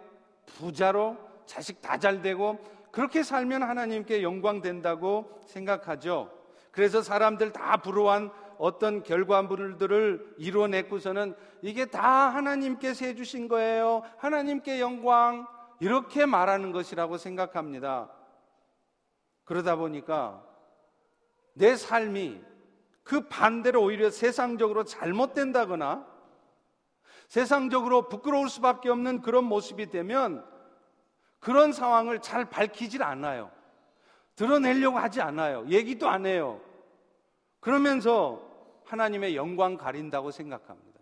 부자로 0.46 1.18
자식 1.46 1.82
다 1.82 1.98
잘 1.98 2.22
되고 2.22 2.58
그렇게 2.94 3.24
살면 3.24 3.64
하나님께 3.64 4.24
영광 4.24 4.62
된다고 4.62 5.42
생각하죠. 5.48 6.37
그래서 6.78 7.02
사람들 7.02 7.54
다 7.54 7.78
부러워한 7.78 8.30
어떤 8.60 9.02
결과물들을 9.02 10.36
이루어내고서는 10.38 11.36
이게 11.64 11.88
다 11.88 12.08
하나님께서 12.30 13.04
해주신 13.04 13.48
거예요. 13.48 14.04
하나님께 14.20 14.80
영광. 14.80 15.48
이렇게 15.80 16.28
말하는 16.28 16.72
것이라고 16.72 17.18
생각합니다. 17.18 18.12
그러다 19.44 19.76
보니까 19.76 20.46
내 21.56 21.76
삶이 21.76 22.44
그 23.04 23.28
반대로 23.28 23.82
오히려 23.82 24.12
세상적으로 24.12 24.84
잘못된다거나 24.84 26.06
세상적으로 27.28 28.08
부끄러울 28.08 28.50
수밖에 28.50 28.90
없는 28.90 29.22
그런 29.22 29.46
모습이 29.46 29.90
되면 29.90 30.46
그런 31.40 31.72
상황을 31.72 32.22
잘 32.22 32.46
밝히질 32.46 33.02
않아요. 33.02 33.50
드러내려고 34.36 35.00
하지 35.00 35.22
않아요. 35.22 35.66
얘기도 35.70 36.08
안 36.08 36.28
해요. 36.28 36.62
그러면서 37.60 38.42
하나님의 38.86 39.36
영광 39.36 39.78
가린다고 39.78 40.32
생각합니다. 40.32 41.00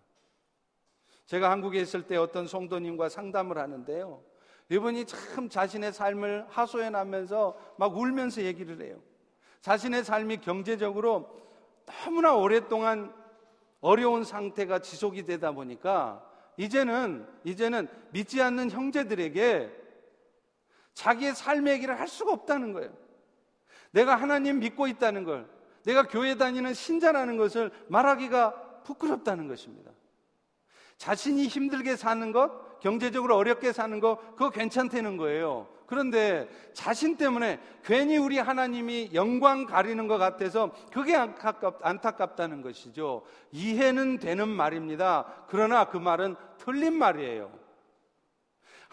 제가 1.25 1.49
한국에 1.51 1.79
있을 1.79 2.03
때 2.03 2.17
어떤 2.17 2.47
성도님과 2.47 3.09
상담을 3.09 3.57
하는데요. 3.57 4.23
이분이 4.69 5.05
참 5.05 5.49
자신의 5.49 5.93
삶을 5.93 6.45
하소연하면서 6.49 7.75
막 7.77 7.97
울면서 7.97 8.43
얘기를 8.43 8.81
해요. 8.81 8.99
자신의 9.61 10.03
삶이 10.03 10.37
경제적으로 10.37 11.43
너무나 11.85 12.35
오랫동안 12.35 13.13
어려운 13.81 14.23
상태가 14.23 14.79
지속이 14.79 15.23
되다 15.23 15.51
보니까 15.51 16.23
이제는 16.57 17.27
이제는 17.43 17.87
믿지 18.11 18.41
않는 18.41 18.71
형제들에게 18.71 19.71
자기의 20.93 21.35
삶의 21.35 21.73
얘기를 21.73 21.99
할 21.99 22.07
수가 22.07 22.31
없다는 22.31 22.73
거예요. 22.73 22.91
내가 23.91 24.15
하나님 24.15 24.59
믿고 24.59 24.87
있다는 24.87 25.23
걸, 25.23 25.47
내가 25.85 26.07
교회 26.07 26.35
다니는 26.35 26.73
신자라는 26.73 27.37
것을 27.37 27.71
말하기가 27.87 28.81
부끄럽다는 28.83 29.47
것입니다. 29.47 29.91
자신이 30.97 31.47
힘들게 31.47 31.95
사는 31.95 32.31
것, 32.31 32.79
경제적으로 32.79 33.35
어렵게 33.35 33.73
사는 33.73 33.99
것, 33.99 34.17
그거 34.31 34.49
괜찮다는 34.49 35.17
거예요. 35.17 35.67
그런데 35.87 36.49
자신 36.73 37.15
때문에 37.15 37.59
괜히 37.83 38.17
우리 38.17 38.39
하나님이 38.39 39.11
영광 39.13 39.65
가리는 39.65 40.07
것 40.07 40.17
같아서 40.17 40.71
그게 40.91 41.15
안타깝, 41.15 42.35
다는 42.35 42.61
것이죠. 42.61 43.23
이해는 43.51 44.17
되는 44.17 44.47
말입니다. 44.47 45.45
그러나 45.47 45.85
그 45.85 45.97
말은 45.97 46.35
틀린 46.57 46.93
말이에요. 46.93 47.51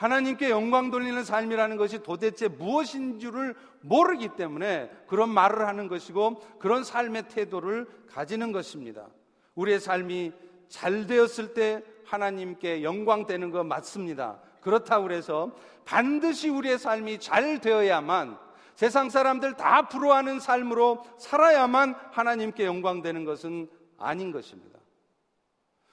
하나님께 0.03 0.51
영광 0.51 0.91
돌리는 0.91 1.23
삶이라는 1.23 1.77
것이 1.77 2.03
도대체 2.03 2.49
무엇인 2.49 3.21
줄을 3.21 3.55
모르기 3.83 4.31
때문에 4.31 4.91
그런 5.07 5.29
말을 5.29 5.69
하는 5.69 5.87
것이고 5.87 6.41
그런 6.59 6.83
삶의 6.83 7.29
태도를 7.29 7.87
가지는 8.09 8.51
것입니다. 8.51 9.07
우리의 9.55 9.79
삶이 9.79 10.33
잘 10.69 11.07
되었을 11.07 11.55
때 11.55 11.85
하나님께 12.05 12.83
영광 12.83 13.27
되는 13.27 13.53
거 13.53 13.63
맞습니다. 13.63 14.41
그렇다고 14.61 15.13
해서 15.13 15.53
반드시 15.85 16.49
우리의 16.49 16.81
삶이 16.81 17.21
잘 17.21 17.61
되어야만 17.61 18.37
세상 18.75 19.09
사람들 19.09 19.55
다 19.55 19.89
부러워하는 19.89 20.41
삶으로 20.41 21.05
살아야만 21.17 21.95
하나님께 22.11 22.65
영광되는 22.65 23.25
것은 23.25 23.69
아닌 23.99 24.33
것입니다. 24.33 24.72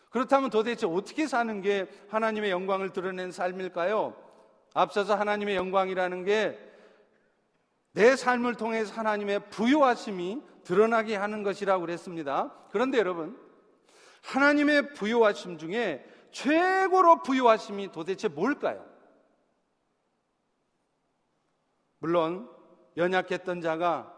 그렇다면 0.09 0.49
도대체 0.49 0.85
어떻게 0.87 1.27
사는 1.27 1.61
게 1.61 1.87
하나님의 2.09 2.51
영광을 2.51 2.91
드러낸 2.91 3.31
삶일까요? 3.31 4.15
앞서서 4.73 5.15
하나님의 5.15 5.55
영광이라는 5.55 6.25
게 6.25 6.69
내 7.91 8.15
삶을 8.15 8.55
통해서 8.55 8.93
하나님의 8.93 9.49
부유하심이 9.49 10.41
드러나게 10.63 11.15
하는 11.15 11.43
것이라고 11.43 11.81
그랬습니다. 11.81 12.53
그런데 12.71 12.97
여러분, 12.97 13.37
하나님의 14.21 14.93
부유하심 14.93 15.57
중에 15.57 16.05
최고로 16.31 17.23
부유하심이 17.23 17.91
도대체 17.91 18.27
뭘까요? 18.27 18.85
물론 21.97 22.49
연약했던 22.95 23.61
자가 23.61 24.13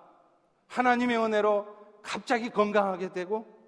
하나님의 0.68 1.18
은혜로 1.18 2.02
갑자기 2.02 2.50
건강하게 2.50 3.14
되고 3.14 3.61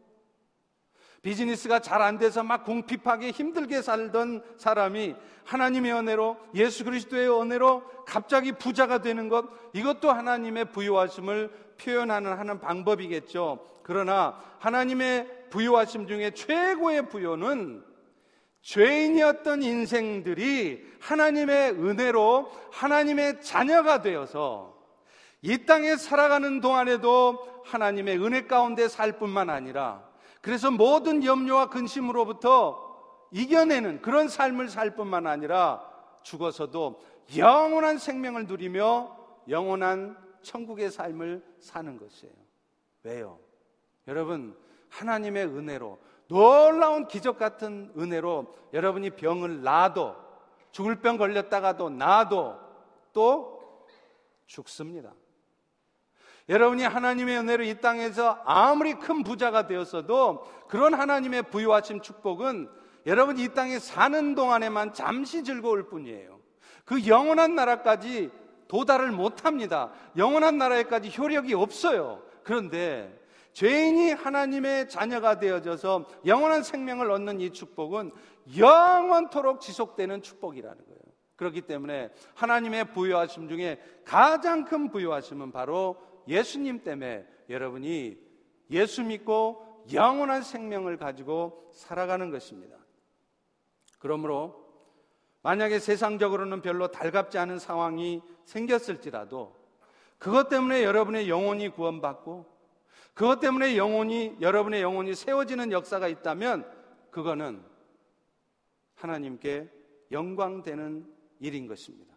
비즈니스가 1.24 1.80
잘 1.80 2.02
안 2.02 2.18
돼서 2.18 2.44
막 2.44 2.66
궁핍하게 2.66 3.32
힘들게 3.32 3.82
살던 3.82 4.44
사람이 4.58 5.16
하나님의 5.46 5.94
은혜로 5.94 6.38
예수 6.56 6.84
그리스도의 6.84 7.30
은혜로 7.30 7.84
갑자기 8.06 8.52
부자가 8.52 9.02
되는 9.02 9.30
것 9.30 9.46
이것도 9.74 10.12
하나님의 10.12 10.72
부유하심을 10.72 11.50
표현하는 11.80 12.38
하는 12.38 12.60
방법이겠죠. 12.60 13.66
그러나 13.84 14.38
하나님의 14.60 15.48
부유하심 15.50 16.08
중에 16.08 16.32
최고의 16.32 17.08
부유는 17.10 17.84
죄인이었던 18.62 19.64
인생들이 19.64 20.86
하나님의 21.00 21.72
은혜로 21.72 22.52
하나님의 22.72 23.42
자녀가 23.42 24.02
되어서 24.02 24.74
이 25.42 25.66
땅에 25.66 25.96
살아가는 25.96 26.62
동안에도 26.62 27.64
하나님의 27.66 28.18
은혜 28.24 28.46
가운데 28.46 28.88
살 28.88 29.14
뿐만 29.20 29.50
아니라 29.50 30.13
그래서 30.44 30.70
모든 30.70 31.24
염려와 31.24 31.70
근심으로부터 31.70 33.30
이겨내는 33.32 34.02
그런 34.02 34.28
삶을 34.28 34.68
살 34.68 34.94
뿐만 34.94 35.26
아니라 35.26 35.90
죽어서도 36.22 37.00
영원한 37.38 37.98
생명을 37.98 38.46
누리며 38.46 39.18
영원한 39.48 40.18
천국의 40.42 40.92
삶을 40.92 41.42
사는 41.62 41.98
것이에요. 41.98 42.34
왜요? 43.04 43.40
여러분, 44.06 44.54
하나님의 44.90 45.46
은혜로 45.46 45.98
놀라운 46.28 47.08
기적 47.08 47.38
같은 47.40 47.94
은혜로 47.98 48.54
여러분이 48.74 49.12
병을 49.12 49.64
나도 49.64 50.14
죽을 50.72 51.00
병 51.00 51.16
걸렸다가도 51.16 51.90
나도 51.90 52.60
또 53.14 53.88
죽습니다. 54.46 55.14
여러분이 56.50 56.84
하나님의 56.84 57.38
은혜로 57.38 57.64
이 57.64 57.80
땅에서 57.80 58.42
아무리 58.44 58.96
큰 58.96 59.24
부자가 59.24 59.66
되었어도 59.66 60.44
그런 60.68 60.94
하나님의 60.94 61.44
부유하심 61.44 62.02
축복은 62.02 62.70
여러분이 63.06 63.44
이 63.44 63.48
땅에 63.50 63.80
사는 63.80 64.36
동안에만 64.36 64.94
잠시 64.94 65.44
즐거울 65.44 65.88
뿐이에요. 65.88 66.40
그 66.86 67.08
영원한 67.08 67.56
나라까지 67.56 68.30
도달을 68.68 69.12
못 69.12 69.46
합니다. 69.46 69.92
영원한 70.18 70.58
나라에까지 70.58 71.14
효력이 71.18 71.54
없어요. 71.54 72.24
그런데 72.44 73.20
죄인이 73.54 74.12
하나님의 74.14 74.90
자녀가 74.90 75.40
되어져서 75.40 76.08
영원한 76.26 76.64
생명을 76.64 77.12
얻는 77.12 77.40
이 77.40 77.52
축복은 77.52 78.12
영원토록 78.58 79.62
지속되는 79.62 80.22
축복이라는 80.22 80.76
거예요. 80.76 81.00
그렇기 81.36 81.62
때문에 81.62 82.10
하나님의 82.36 82.92
부여하심 82.94 83.48
중에 83.48 83.80
가장 84.06 84.66
큰 84.66 84.90
부여하심은 84.90 85.52
바로 85.52 85.98
예수님 86.28 86.84
때문에 86.84 87.26
여러분이 87.50 88.18
예수 88.72 89.04
믿고 89.04 89.84
영원한 89.92 90.42
생명을 90.42 90.98
가지고 90.98 91.70
살아가는 91.74 92.32
것입니다. 92.32 92.78
그러므로 94.00 94.64
만약에 95.42 95.80
세상적으로는 95.80 96.62
별로 96.62 96.88
달갑지 96.88 97.38
않은 97.38 97.60
상황이 97.60 98.22
생겼을지라도 98.46 99.56
그것 100.18 100.48
때문에 100.48 100.84
여러분의 100.84 101.30
영혼이 101.30 101.70
구원받고 101.70 102.54
그것 103.14 103.40
때문에 103.40 103.78
영혼이, 103.78 104.38
여러분의 104.42 104.82
영혼이 104.82 105.14
세워지는 105.14 105.72
역사가 105.72 106.08
있다면 106.08 106.70
그거는 107.12 107.64
하나님께 108.96 109.70
영광되는 110.12 111.06
일인 111.40 111.68
것입니다. 111.68 112.16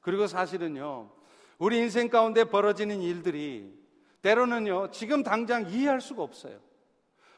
그리고 0.00 0.26
사실은요, 0.26 1.10
우리 1.58 1.78
인생 1.78 2.08
가운데 2.08 2.44
벌어지는 2.44 3.00
일들이 3.02 3.76
때로는요, 4.22 4.90
지금 4.90 5.22
당장 5.22 5.68
이해할 5.68 6.00
수가 6.00 6.22
없어요. 6.22 6.58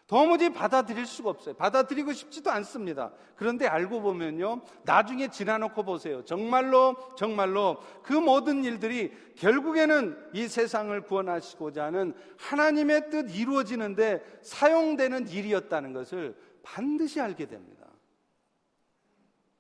도무지 0.07 0.51
받아들일 0.51 1.07
수가 1.07 1.31
없어요. 1.31 1.55
받아들이고 1.55 2.13
싶지도 2.13 2.51
않습니다. 2.51 3.13
그런데 3.37 3.69
알고 3.69 4.01
보면요, 4.01 4.63
나중에 4.83 5.29
지나놓고 5.29 5.85
보세요. 5.85 6.25
정말로, 6.25 6.97
정말로 7.17 7.81
그 8.03 8.13
모든 8.15 8.65
일들이 8.65 9.13
결국에는 9.37 10.31
이 10.33 10.49
세상을 10.49 11.01
구원하시고자 11.03 11.85
하는 11.85 12.13
하나님의 12.39 13.11
뜻 13.11 13.37
이루어지는데 13.37 14.41
사용되는 14.43 15.29
일이었다는 15.29 15.93
것을 15.93 16.37
반드시 16.65 17.21
알게 17.21 17.47
됩니다. 17.47 17.87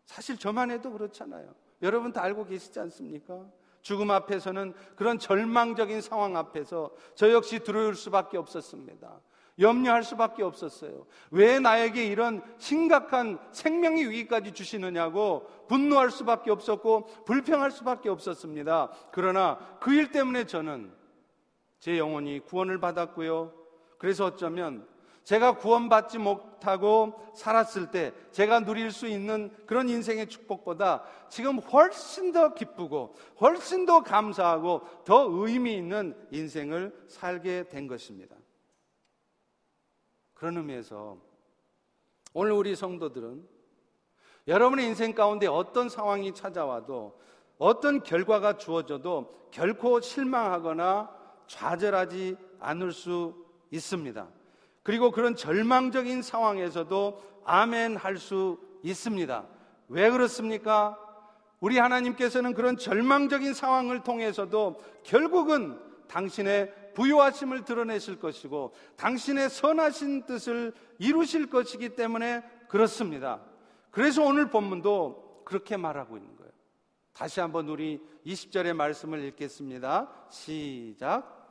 사실 0.05 0.37
저만 0.37 0.73
해도 0.73 0.90
그렇잖아요. 0.90 1.55
여러분 1.83 2.12
다 2.12 2.25
알고 2.25 2.46
계시지 2.46 2.81
않습니까? 2.81 3.46
죽음 3.83 4.11
앞에서는 4.11 4.75
그런 4.97 5.19
절망적인 5.19 6.01
상황 6.01 6.37
앞에서 6.37 6.90
저 7.14 7.33
역시 7.33 7.61
들어올 7.61 7.95
수밖에 7.95 8.37
없었습니다. 8.38 9.21
염려할 9.59 10.03
수밖에 10.05 10.43
없었어요. 10.43 11.07
왜 11.31 11.59
나에게 11.59 12.07
이런 12.07 12.43
심각한 12.59 13.38
생명의 13.53 14.09
위기까지 14.09 14.53
주시느냐고 14.53 15.47
분노할 15.69 16.11
수밖에 16.11 16.51
없었고 16.51 17.07
불평할 17.25 17.71
수밖에 17.71 18.09
없었습니다. 18.09 18.90
그러나 19.12 19.59
그 19.81 19.90
일 19.93 20.11
때문에 20.11 20.45
저는 20.45 20.93
제 21.79 21.99
영혼이 21.99 22.40
구원을 22.40 22.81
받았고요. 22.81 23.53
그래서 23.99 24.27
어쩌면 24.27 24.87
제가 25.31 25.59
구원받지 25.59 26.19
못하고 26.19 27.14
살았을 27.37 27.93
때 27.93 28.12
제가 28.33 28.64
누릴 28.64 28.90
수 28.90 29.07
있는 29.07 29.55
그런 29.64 29.88
인생의 29.88 30.29
축복보다 30.29 31.05
지금 31.29 31.61
훨씬 31.61 32.33
더 32.33 32.53
기쁘고 32.53 33.14
훨씬 33.40 33.87
더 33.87 34.03
감사하고 34.03 34.81
더 35.05 35.29
의미 35.31 35.77
있는 35.77 36.16
인생을 36.33 37.05
살게 37.07 37.69
된 37.69 37.87
것입니다. 37.87 38.35
그런 40.35 40.57
의미에서 40.57 41.16
오늘 42.35 42.51
우리 42.51 42.75
성도들은 42.75 43.47
여러분의 44.49 44.85
인생 44.87 45.14
가운데 45.14 45.47
어떤 45.47 45.88
상황이 45.88 46.35
찾아와도 46.35 47.16
어떤 47.57 48.03
결과가 48.03 48.57
주어져도 48.57 49.49
결코 49.53 50.01
실망하거나 50.01 51.09
좌절하지 51.47 52.37
않을 52.59 52.90
수 52.90 53.47
있습니다. 53.71 54.39
그리고 54.90 55.12
그런 55.12 55.37
절망적인 55.37 56.20
상황에서도 56.20 57.22
아멘 57.44 57.94
할 57.94 58.16
수 58.16 58.59
있습니다. 58.83 59.46
왜 59.87 60.11
그렇습니까? 60.11 60.98
우리 61.61 61.79
하나님께서는 61.79 62.55
그런 62.55 62.76
절망적인 62.76 63.55
상황을 63.55 64.03
통해서도 64.03 64.81
결국은 65.05 65.79
당신의 66.09 66.74
부유하심을 66.94 67.64
드러내실 67.64 68.18
것이고 68.18 68.74
당신의 68.96 69.50
선하신 69.50 70.26
뜻을 70.26 70.72
이루실 70.98 71.50
것이기 71.50 71.90
때문에 71.90 72.42
그렇습니다. 72.66 73.42
그래서 73.92 74.24
오늘 74.24 74.50
본문도 74.50 75.42
그렇게 75.44 75.76
말하고 75.76 76.16
있는 76.16 76.35
거예요. 76.37 76.50
다시 77.12 77.38
한번 77.38 77.68
우리 77.68 78.05
20절의 78.26 78.72
말씀을 78.72 79.22
읽겠습니다. 79.22 80.11
시작. 80.31 81.48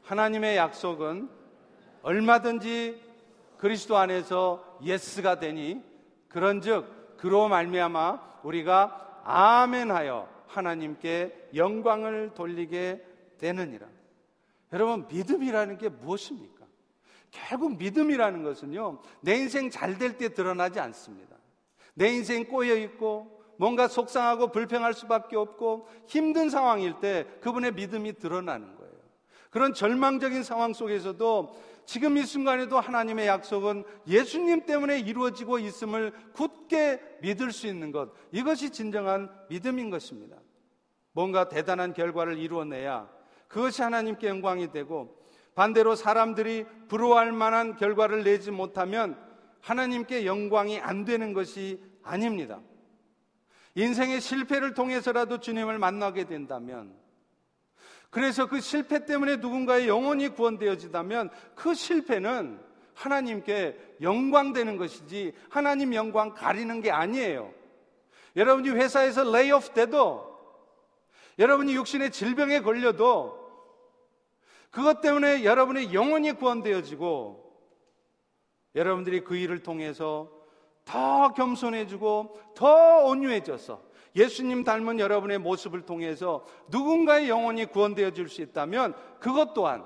하나님의 0.00 0.56
약속은 0.56 1.39
얼마든지 2.02 3.00
그리스도 3.58 3.96
안에서 3.96 4.78
yes가 4.82 5.38
되니 5.38 5.82
그런즉 6.28 7.16
그로 7.18 7.48
말미암아 7.48 8.40
우리가 8.42 9.22
아멘하여 9.24 10.28
하나님께 10.46 11.50
영광을 11.54 12.32
돌리게 12.34 13.04
되느니라. 13.38 13.86
여러분 14.72 15.06
믿음이라는 15.08 15.78
게 15.78 15.88
무엇입니까? 15.88 16.64
결국 17.30 17.76
믿음이라는 17.76 18.42
것은요 18.42 19.02
내 19.20 19.36
인생 19.36 19.70
잘 19.70 19.98
될 19.98 20.16
때 20.16 20.32
드러나지 20.32 20.80
않습니다. 20.80 21.36
내 21.94 22.08
인생 22.08 22.44
꼬여 22.44 22.76
있고 22.76 23.40
뭔가 23.58 23.88
속상하고 23.88 24.52
불평할 24.52 24.94
수밖에 24.94 25.36
없고 25.36 25.86
힘든 26.06 26.48
상황일 26.48 27.00
때 27.00 27.26
그분의 27.42 27.74
믿음이 27.74 28.14
드러나는 28.14 28.74
거예요. 28.76 28.90
그런 29.50 29.74
절망적인 29.74 30.42
상황 30.44 30.72
속에서도 30.72 31.60
지금 31.90 32.16
이 32.16 32.22
순간에도 32.22 32.78
하나님의 32.78 33.26
약속은 33.26 33.82
예수님 34.06 34.64
때문에 34.64 35.00
이루어지고 35.00 35.58
있음을 35.58 36.12
굳게 36.34 37.00
믿을 37.20 37.50
수 37.50 37.66
있는 37.66 37.90
것. 37.90 38.12
이것이 38.30 38.70
진정한 38.70 39.28
믿음인 39.48 39.90
것입니다. 39.90 40.36
뭔가 41.10 41.48
대단한 41.48 41.92
결과를 41.92 42.38
이루어내야 42.38 43.10
그것이 43.48 43.82
하나님께 43.82 44.28
영광이 44.28 44.70
되고 44.70 45.20
반대로 45.56 45.96
사람들이 45.96 46.64
부러워할 46.86 47.32
만한 47.32 47.74
결과를 47.74 48.22
내지 48.22 48.52
못하면 48.52 49.18
하나님께 49.60 50.26
영광이 50.26 50.78
안 50.78 51.04
되는 51.04 51.32
것이 51.32 51.82
아닙니다. 52.04 52.60
인생의 53.74 54.20
실패를 54.20 54.74
통해서라도 54.74 55.40
주님을 55.40 55.80
만나게 55.80 56.22
된다면 56.22 56.99
그래서 58.10 58.46
그 58.46 58.60
실패 58.60 59.06
때문에 59.06 59.36
누군가의 59.36 59.88
영혼이 59.88 60.30
구원되어지다면 60.30 61.30
그 61.54 61.74
실패는 61.74 62.60
하나님께 62.94 63.96
영광되는 64.02 64.76
것이지 64.76 65.32
하나님 65.48 65.94
영광 65.94 66.34
가리는 66.34 66.80
게 66.80 66.90
아니에요. 66.90 67.54
여러분이 68.36 68.70
회사에서 68.70 69.24
레이오프 69.30 69.70
돼도 69.70 70.28
여러분이 71.38 71.74
육신의 71.74 72.10
질병에 72.10 72.60
걸려도 72.60 73.40
그것 74.70 75.00
때문에 75.00 75.44
여러분의 75.44 75.94
영혼이 75.94 76.32
구원되어지고 76.32 77.50
여러분들이 78.74 79.24
그 79.24 79.36
일을 79.36 79.62
통해서 79.62 80.30
더 80.84 81.32
겸손해지고 81.34 82.52
더 82.54 83.04
온유해져서 83.06 83.89
예수님 84.16 84.64
닮은 84.64 84.98
여러분의 84.98 85.38
모습을 85.38 85.82
통해서 85.82 86.44
누군가의 86.68 87.28
영혼이 87.28 87.66
구원되어질 87.66 88.28
수 88.28 88.42
있다면 88.42 88.94
그것 89.20 89.54
또한 89.54 89.84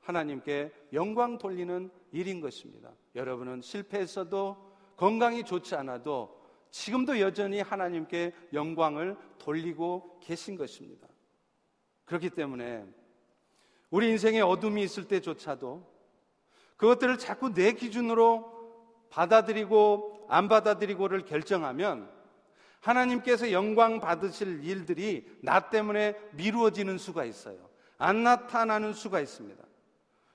하나님께 0.00 0.72
영광 0.92 1.38
돌리는 1.38 1.90
일인 2.12 2.40
것입니다. 2.40 2.90
여러분은 3.14 3.62
실패했어도 3.62 4.56
건강이 4.96 5.44
좋지 5.44 5.74
않아도 5.74 6.42
지금도 6.70 7.20
여전히 7.20 7.60
하나님께 7.60 8.32
영광을 8.52 9.16
돌리고 9.38 10.18
계신 10.20 10.56
것입니다. 10.56 11.06
그렇기 12.04 12.30
때문에 12.30 12.84
우리 13.90 14.08
인생에 14.10 14.40
어둠이 14.40 14.82
있을 14.82 15.06
때조차도 15.06 15.94
그것들을 16.76 17.18
자꾸 17.18 17.54
내 17.54 17.72
기준으로 17.72 18.52
받아들이고 19.10 20.26
안 20.28 20.48
받아들이고를 20.48 21.24
결정하면 21.24 22.10
하나님께서 22.84 23.50
영광 23.50 23.98
받으실 23.98 24.62
일들이 24.62 25.26
나 25.42 25.70
때문에 25.70 26.14
미루어지는 26.32 26.98
수가 26.98 27.24
있어요. 27.24 27.56
안 27.96 28.22
나타나는 28.22 28.92
수가 28.92 29.20
있습니다. 29.20 29.62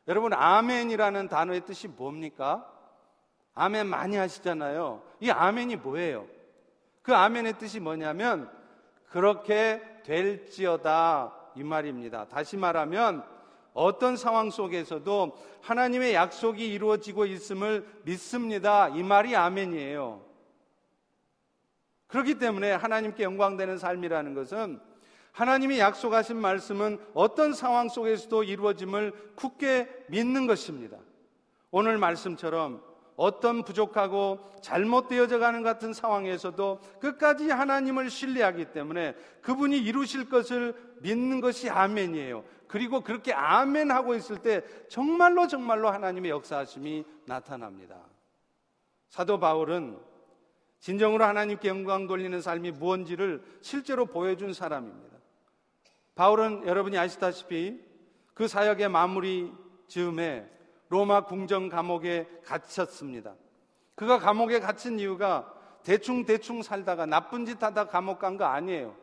여러분, 0.08 0.34
아멘이라는 0.34 1.28
단어의 1.28 1.66
뜻이 1.66 1.88
뭡니까? 1.88 2.68
아멘 3.54 3.88
많이 3.88 4.16
하시잖아요. 4.16 5.04
이 5.20 5.30
아멘이 5.30 5.76
뭐예요? 5.78 6.26
그 7.04 7.14
아멘의 7.14 7.60
뜻이 7.60 7.80
뭐냐면, 7.80 8.50
그렇게 9.10 9.82
될지어다. 10.04 11.36
이 11.56 11.64
말입니다. 11.64 12.28
다시 12.28 12.58
말하면, 12.58 13.24
어떤 13.74 14.18
상황 14.18 14.50
속에서도 14.50 15.38
하나님의 15.62 16.16
약속이 16.16 16.68
이루어지고 16.68 17.28
있음을 17.28 17.88
믿습니다. 18.06 18.90
이 18.90 19.04
말이 19.04 19.36
아멘이에요. 19.36 20.29
그렇기 22.10 22.36
때문에 22.36 22.72
하나님께 22.74 23.24
영광되는 23.24 23.78
삶이라는 23.78 24.34
것은 24.34 24.80
하나님이 25.32 25.80
약속하신 25.80 26.38
말씀은 26.38 27.00
어떤 27.14 27.54
상황 27.54 27.88
속에서도 27.88 28.44
이루어짐을 28.44 29.14
굳게 29.36 30.06
믿는 30.10 30.48
것입니다. 30.48 30.98
오늘 31.72 31.98
말씀처럼 31.98 32.84
어떤 33.16 33.64
부족하고 33.64 34.40
잘못되어져 34.62 35.40
가는 35.40 35.62
같은 35.62 35.94
상황에서도 35.94 36.80
끝까지 37.00 37.50
하나님을 37.50 38.10
신뢰하기 38.10 38.72
때문에 38.72 39.16
그분이 39.42 39.78
이루실 39.78 40.30
것을 40.30 40.74
믿는 41.02 41.42
것이 41.42 41.70
아멘이에요. 41.70 42.44
그리고 42.68 43.02
그렇게 43.02 43.34
아멘 43.34 43.92
하고 43.92 44.16
있을 44.16 44.38
때 44.38 44.64
정말로 44.90 45.48
정말로 45.48 45.90
하나님의 45.90 46.32
역사하심이 46.32 47.06
나타납니다. 47.26 47.98
사도 49.10 49.40
바울은 49.40 50.09
진정으로 50.80 51.26
하나님께 51.26 51.68
영광 51.68 52.08
돌리는 52.08 52.42
삶이 52.42 52.72
무언지를 52.72 53.44
실제로 53.62 54.06
보여준 54.06 54.54
사람입니다. 54.54 55.18
바울은 56.16 56.66
여러분이 56.66 56.98
아시다시피 56.98 57.80
그 58.34 58.48
사역의 58.48 58.90
마무리 58.90 59.52
즈음에 59.88 60.50
로마 60.90 61.26
궁정 61.26 61.70
감옥에 61.70 62.28
갇혔습니다. 62.46 63.36
그가 63.96 64.18
감옥에 64.20 64.60
갇힌 64.60 65.00
이유가 65.00 65.54
대충 65.84 66.26
대충 66.26 66.62
살다가 66.62 67.06
나쁜 67.06 67.46
짓 67.46 67.62
하다 67.62 67.88
감옥 67.88 68.20
간 68.20 68.38
거 68.38 68.46
아니에요. 68.46 68.96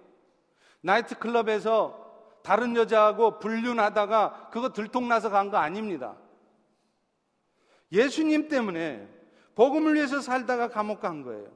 나이트 0.81 1.19
클럽에서 1.19 2.05
다른 2.43 2.77
여자하고 2.77 3.39
불륜하다가 3.39 4.51
그거 4.53 4.73
들통나서 4.73 5.31
간 5.31 5.51
거 5.51 5.57
아닙니다. 5.59 6.17
예수님 7.93 8.49
때문에 8.49 9.09
복음을 9.55 9.95
위해서 9.95 10.21
살다가 10.21 10.69
감옥 10.69 11.01
간 11.01 11.23
거예요. 11.23 11.47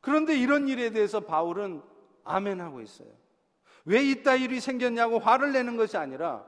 그런데 0.00 0.36
이런 0.36 0.68
일에 0.68 0.90
대해서 0.90 1.20
바울은 1.20 1.82
아멘하고 2.24 2.80
있어요. 2.80 3.08
왜 3.84 4.02
이따 4.02 4.34
일이 4.34 4.60
생겼냐고 4.60 5.18
화를 5.18 5.52
내는 5.52 5.76
것이 5.76 5.96
아니라 5.96 6.44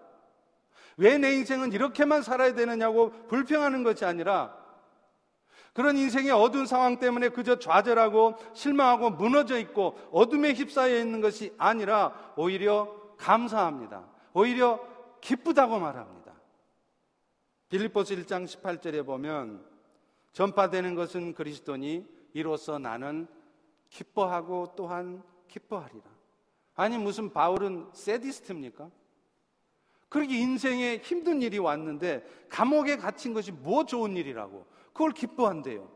왜 0.96 1.18
내 1.18 1.32
인생은 1.32 1.72
이렇게만 1.72 2.22
살아야 2.22 2.54
되느냐고 2.54 3.10
불평하는 3.28 3.82
것이 3.82 4.04
아니라 4.04 4.56
그런 5.72 5.96
인생의 5.96 6.32
어두운 6.32 6.66
상황 6.66 6.98
때문에 6.98 7.30
그저 7.30 7.58
좌절하고 7.58 8.36
실망하고 8.52 9.10
무너져 9.10 9.58
있고 9.58 9.98
어둠에 10.12 10.52
휩싸여 10.52 10.98
있는 10.98 11.20
것이 11.22 11.54
아니라 11.56 12.34
오히려 12.36 12.94
감사합니다. 13.16 14.04
오히려 14.34 14.80
기쁘다고 15.22 15.78
말합니다. 15.78 16.34
빌립보스 17.70 18.14
1장 18.16 18.44
18절에 18.44 19.06
보면 19.06 19.64
전파되는 20.32 20.94
것은 20.94 21.32
그리스도니 21.32 22.06
이로써 22.34 22.78
나는 22.78 23.26
기뻐하고 23.92 24.72
또한 24.74 25.22
기뻐하리라. 25.48 26.02
아니 26.74 26.96
무슨 26.96 27.30
바울은 27.32 27.90
세디스트입니까? 27.92 28.90
그렇게 30.08 30.38
인생에 30.38 30.98
힘든 30.98 31.42
일이 31.42 31.58
왔는데 31.58 32.26
감옥에 32.48 32.96
갇힌 32.96 33.34
것이 33.34 33.52
뭐 33.52 33.84
좋은 33.84 34.16
일이라고 34.16 34.66
그걸 34.92 35.12
기뻐한대요. 35.12 35.90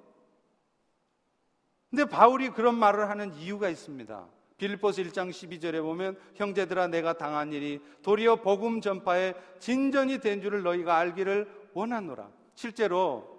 근데 1.91 2.05
바울이 2.05 2.51
그런 2.51 2.75
말을 2.75 3.09
하는 3.09 3.35
이유가 3.35 3.69
있습니다. 3.69 4.27
빌보스 4.59 5.03
1장 5.05 5.31
12절에 5.31 5.83
보면 5.83 6.19
형제들아 6.35 6.89
내가 6.89 7.15
당한 7.15 7.53
일이 7.53 7.81
도리어 8.03 8.37
복음 8.37 8.81
전파에 8.81 9.35
진전이 9.59 10.21
된 10.21 10.41
줄을 10.41 10.63
너희가 10.63 10.97
알기를 10.97 11.71
원하노라. 11.75 12.31
실제로 12.55 13.37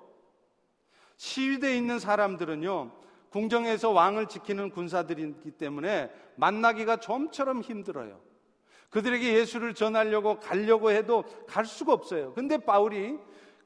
시위대에 1.17 1.75
있는 1.75 1.99
사람들은요. 1.99 2.96
궁정에서 3.29 3.91
왕을 3.91 4.27
지키는 4.27 4.69
군사들이기 4.71 5.51
때문에 5.51 6.11
만나기가 6.35 6.97
좀처럼 6.97 7.61
힘들어요. 7.61 8.19
그들에게 8.89 9.33
예수를 9.33 9.73
전하려고 9.73 10.39
가려고 10.39 10.91
해도 10.91 11.23
갈 11.47 11.65
수가 11.65 11.93
없어요. 11.93 12.33
근데 12.33 12.57
바울이 12.57 13.17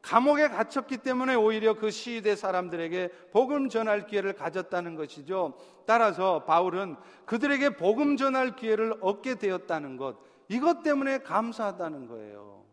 감옥에 0.02 0.48
갇혔기 0.48 0.98
때문에 0.98 1.36
오히려 1.36 1.76
그 1.76 1.92
시위대 1.92 2.36
사람들에게 2.36 3.10
복음 3.32 3.70
전할 3.70 4.08
기회를 4.08 4.34
가졌다는 4.34 4.96
것이죠. 4.96 5.54
따라서 5.86 6.44
바울은 6.46 6.96
그들에게 7.26 7.78
복음 7.78 8.18
전할 8.18 8.56
기회를 8.56 8.96
얻게 9.02 9.36
되었다는 9.36 9.98
것, 9.98 10.18
이것 10.48 10.82
때문에 10.82 11.20
감사하다는 11.20 12.08
거예요. 12.08 12.66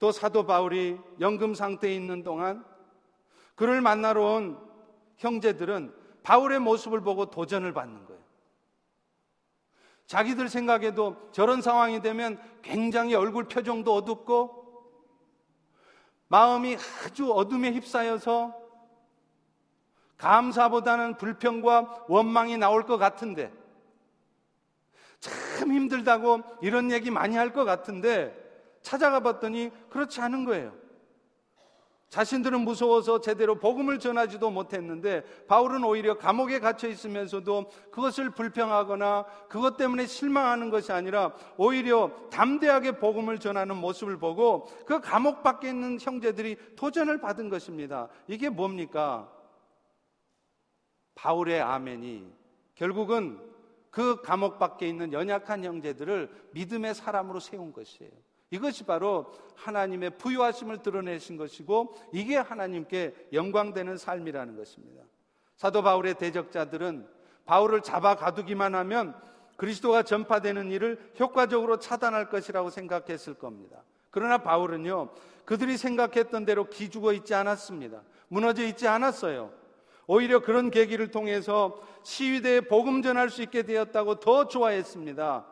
또 0.00 0.10
사도 0.10 0.44
바울이 0.44 0.98
연금 1.20 1.54
상태에 1.54 1.94
있는 1.94 2.22
동안 2.24 2.64
그를 3.54 3.80
만나러 3.80 4.22
온 4.22 4.58
형제들은 5.16 5.94
바울의 6.22 6.58
모습을 6.60 7.00
보고 7.00 7.30
도전을 7.30 7.72
받는 7.72 8.06
거예요. 8.06 8.22
자기들 10.06 10.48
생각에도 10.48 11.16
저런 11.32 11.62
상황이 11.62 12.00
되면 12.02 12.40
굉장히 12.62 13.14
얼굴 13.14 13.44
표정도 13.44 13.94
어둡고 13.94 14.64
마음이 16.28 16.76
아주 17.04 17.32
어둠에 17.32 17.72
휩싸여서 17.72 18.54
감사보다는 20.16 21.16
불평과 21.16 22.06
원망이 22.08 22.56
나올 22.56 22.84
것 22.84 22.98
같은데 22.98 23.52
참 25.20 25.72
힘들다고 25.72 26.42
이런 26.60 26.90
얘기 26.90 27.10
많이 27.10 27.36
할 27.36 27.52
것 27.52 27.64
같은데 27.64 28.42
찾아가 28.82 29.20
봤더니 29.20 29.70
그렇지 29.88 30.20
않은 30.20 30.44
거예요. 30.44 30.74
자신들은 32.14 32.60
무서워서 32.60 33.20
제대로 33.20 33.56
복음을 33.56 33.98
전하지도 33.98 34.48
못했는데 34.48 35.24
바울은 35.48 35.82
오히려 35.82 36.16
감옥에 36.16 36.60
갇혀 36.60 36.86
있으면서도 36.86 37.72
그것을 37.90 38.30
불평하거나 38.30 39.24
그것 39.48 39.76
때문에 39.76 40.06
실망하는 40.06 40.70
것이 40.70 40.92
아니라 40.92 41.34
오히려 41.56 42.12
담대하게 42.30 42.98
복음을 42.98 43.40
전하는 43.40 43.74
모습을 43.78 44.16
보고 44.18 44.66
그 44.86 45.00
감옥 45.00 45.42
밖에 45.42 45.70
있는 45.70 45.98
형제들이 46.00 46.76
도전을 46.76 47.20
받은 47.20 47.48
것입니다. 47.48 48.08
이게 48.28 48.48
뭡니까? 48.48 49.28
바울의 51.16 51.62
아멘이 51.62 52.28
결국은 52.76 53.40
그 53.90 54.22
감옥 54.22 54.60
밖에 54.60 54.86
있는 54.86 55.12
연약한 55.12 55.64
형제들을 55.64 56.30
믿음의 56.52 56.94
사람으로 56.94 57.40
세운 57.40 57.72
것이에요. 57.72 58.12
이것이 58.50 58.84
바로 58.84 59.32
하나님의 59.56 60.18
부유하심을 60.18 60.82
드러내신 60.82 61.36
것이고 61.36 61.94
이게 62.12 62.36
하나님께 62.36 63.28
영광되는 63.32 63.96
삶이라는 63.96 64.56
것입니다. 64.56 65.02
사도 65.56 65.82
바울의 65.82 66.14
대적자들은 66.14 67.06
바울을 67.46 67.82
잡아 67.82 68.14
가두기만 68.14 68.74
하면 68.74 69.14
그리스도가 69.56 70.02
전파되는 70.02 70.70
일을 70.72 71.12
효과적으로 71.20 71.78
차단할 71.78 72.28
것이라고 72.28 72.70
생각했을 72.70 73.34
겁니다. 73.34 73.82
그러나 74.10 74.38
바울은요, 74.38 75.10
그들이 75.44 75.76
생각했던 75.76 76.44
대로 76.44 76.68
기죽어 76.68 77.12
있지 77.12 77.34
않았습니다. 77.34 78.02
무너져 78.28 78.64
있지 78.64 78.88
않았어요. 78.88 79.52
오히려 80.06 80.40
그런 80.40 80.70
계기를 80.70 81.10
통해서 81.10 81.80
시위대에 82.02 82.62
복음 82.62 83.02
전할 83.02 83.30
수 83.30 83.42
있게 83.42 83.62
되었다고 83.62 84.20
더 84.20 84.46
좋아했습니다. 84.48 85.46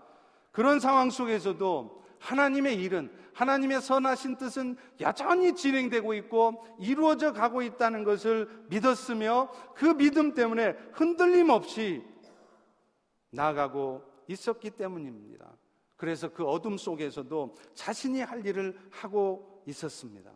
그런 0.50 0.80
상황 0.80 1.10
속에서도 1.10 2.01
하나님의 2.22 2.76
일은 2.76 3.10
하나님의 3.34 3.80
선하신 3.80 4.36
뜻은 4.36 4.76
여전히 5.00 5.54
진행되고 5.54 6.14
있고 6.14 6.64
이루어져 6.78 7.32
가고 7.32 7.62
있다는 7.62 8.04
것을 8.04 8.48
믿었으며 8.68 9.50
그 9.74 9.96
믿음 9.96 10.34
때문에 10.34 10.76
흔들림 10.92 11.50
없이 11.50 12.02
나가고 13.30 14.04
있었기 14.28 14.70
때문입니다. 14.70 15.50
그래서 15.96 16.28
그 16.28 16.44
어둠 16.44 16.76
속에서도 16.76 17.54
자신이 17.74 18.20
할 18.20 18.46
일을 18.46 18.78
하고 18.90 19.62
있었습니다. 19.66 20.30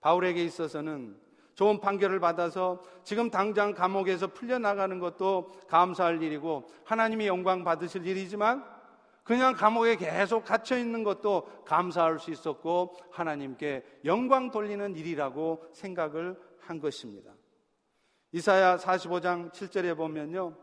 바울에게 0.00 0.44
있어서는 0.44 1.16
좋은 1.54 1.80
판결을 1.80 2.20
받아서 2.20 2.82
지금 3.02 3.30
당장 3.30 3.72
감옥에서 3.72 4.28
풀려나가는 4.28 4.98
것도 4.98 5.52
감사할 5.68 6.22
일이고 6.22 6.68
하나님이 6.84 7.26
영광 7.26 7.64
받으실 7.64 8.06
일이지만 8.06 8.75
그냥 9.26 9.54
감옥에 9.54 9.96
계속 9.96 10.44
갇혀 10.44 10.78
있는 10.78 11.02
것도 11.02 11.64
감사할 11.64 12.20
수 12.20 12.30
있었고 12.30 12.96
하나님께 13.10 13.84
영광 14.04 14.52
돌리는 14.52 14.94
일이라고 14.94 15.68
생각을 15.72 16.40
한 16.60 16.80
것입니다. 16.80 17.32
이사야 18.30 18.76
45장 18.76 19.50
7절에 19.52 19.96
보면요. 19.96 20.56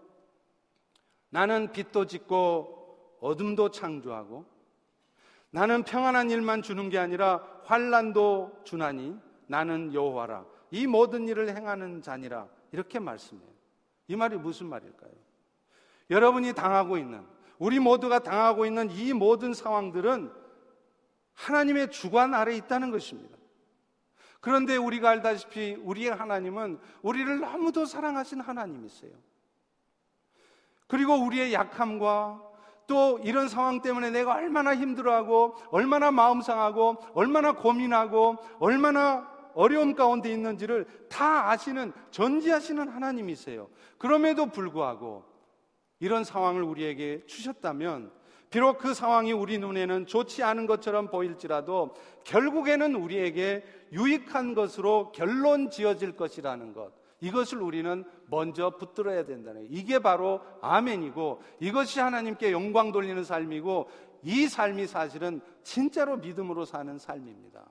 나는 1.30 1.74
빛도 1.74 2.06
짓고 2.06 3.18
어둠도 3.20 3.72
창조하고 3.72 4.46
나는 5.50 5.84
평안한 5.84 6.32
일만 6.32 6.62
주는 6.62 6.90
게 6.90 6.98
아니라 6.98 7.46
환란도 7.66 8.62
주나니 8.64 9.18
나는 9.48 9.94
여호와라. 9.94 10.46
이 10.72 10.88
모든 10.88 11.28
일을 11.28 11.54
행하는 11.54 12.02
자니라 12.02 12.48
이렇게 12.72 13.00
말씀해요. 13.00 13.50
이 14.08 14.16
말이 14.16 14.38
무슨 14.38 14.68
말일까요? 14.68 15.12
여러분이 16.10 16.54
당하고 16.54 16.98
있는 16.98 17.33
우리 17.64 17.80
모두가 17.80 18.20
당하고 18.20 18.66
있는 18.66 18.92
이 18.92 19.14
모든 19.14 19.54
상황들은 19.54 20.30
하나님의 21.34 21.92
주관 21.92 22.34
아래 22.34 22.54
있다는 22.58 22.92
것입니다. 22.92 23.38
그런데 24.42 24.76
우리가 24.76 25.12
알다시피 25.12 25.78
우리의 25.82 26.14
하나님은 26.14 26.78
우리를 27.04 27.40
너무도 27.40 27.86
사랑하신 27.86 28.42
하나님이세요. 28.42 29.14
그리고 30.88 31.14
우리의 31.14 31.54
약함과 31.54 32.42
또 32.86 33.20
이런 33.24 33.48
상황 33.48 33.82
때문에 33.82 34.10
내가 34.10 34.34
얼마나 34.34 34.76
힘들어하고 34.76 35.56
얼마나 35.72 36.12
마음 36.12 36.42
상하고 36.42 36.98
얼마나 37.14 37.54
고민하고 37.54 38.40
얼마나 38.60 39.32
어려움 39.54 39.96
가운데 39.96 40.30
있는지를 40.30 40.86
다 41.10 41.50
아시는 41.52 41.94
전지하시는 42.12 42.90
하나님이세요. 42.90 43.70
그럼에도 43.98 44.48
불구하고 44.48 45.33
이런 46.04 46.26
상황을 46.26 46.64
우리에게 46.64 47.26
주셨다면 47.28 48.12
비록 48.50 48.78
그 48.78 48.94
상황이 48.94 49.32
우리 49.32 49.58
눈에는 49.58 50.06
좋지 50.06 50.44
않은 50.44 50.66
것처럼 50.66 51.08
보일지라도 51.08 51.94
결국에는 52.26 52.94
우리에게 52.94 53.64
유익한 53.94 54.54
것으로 54.54 55.14
결론 55.14 55.70
지어질 55.70 56.18
것이라는 56.18 56.74
것. 56.74 56.92
이것을 57.22 57.62
우리는 57.62 58.04
먼저 58.28 58.72
붙들어야 58.72 59.24
된다는 59.24 59.62
거예요. 59.62 59.70
이게 59.72 60.00
바로 60.00 60.42
아멘이고 60.62 61.42
이것이 61.62 62.02
하나님께 62.02 62.52
영광 62.52 62.92
돌리는 62.92 63.24
삶이고 63.24 63.90
이 64.24 64.50
삶이 64.50 64.88
사실은 64.88 65.40
진짜로 65.64 66.18
믿음으로 66.18 66.66
사는 66.66 66.98
삶입니다. 66.98 67.66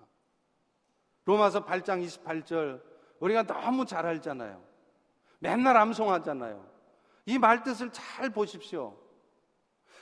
로마서 1.26 1.66
8장 1.66 2.02
28절 2.02 2.80
우리가 3.20 3.42
너무 3.42 3.84
잘 3.84 4.06
알잖아요. 4.06 4.58
맨날 5.38 5.76
암송하잖아요. 5.76 6.71
이 7.26 7.38
말뜻을 7.38 7.90
잘 7.92 8.30
보십시오. 8.30 8.96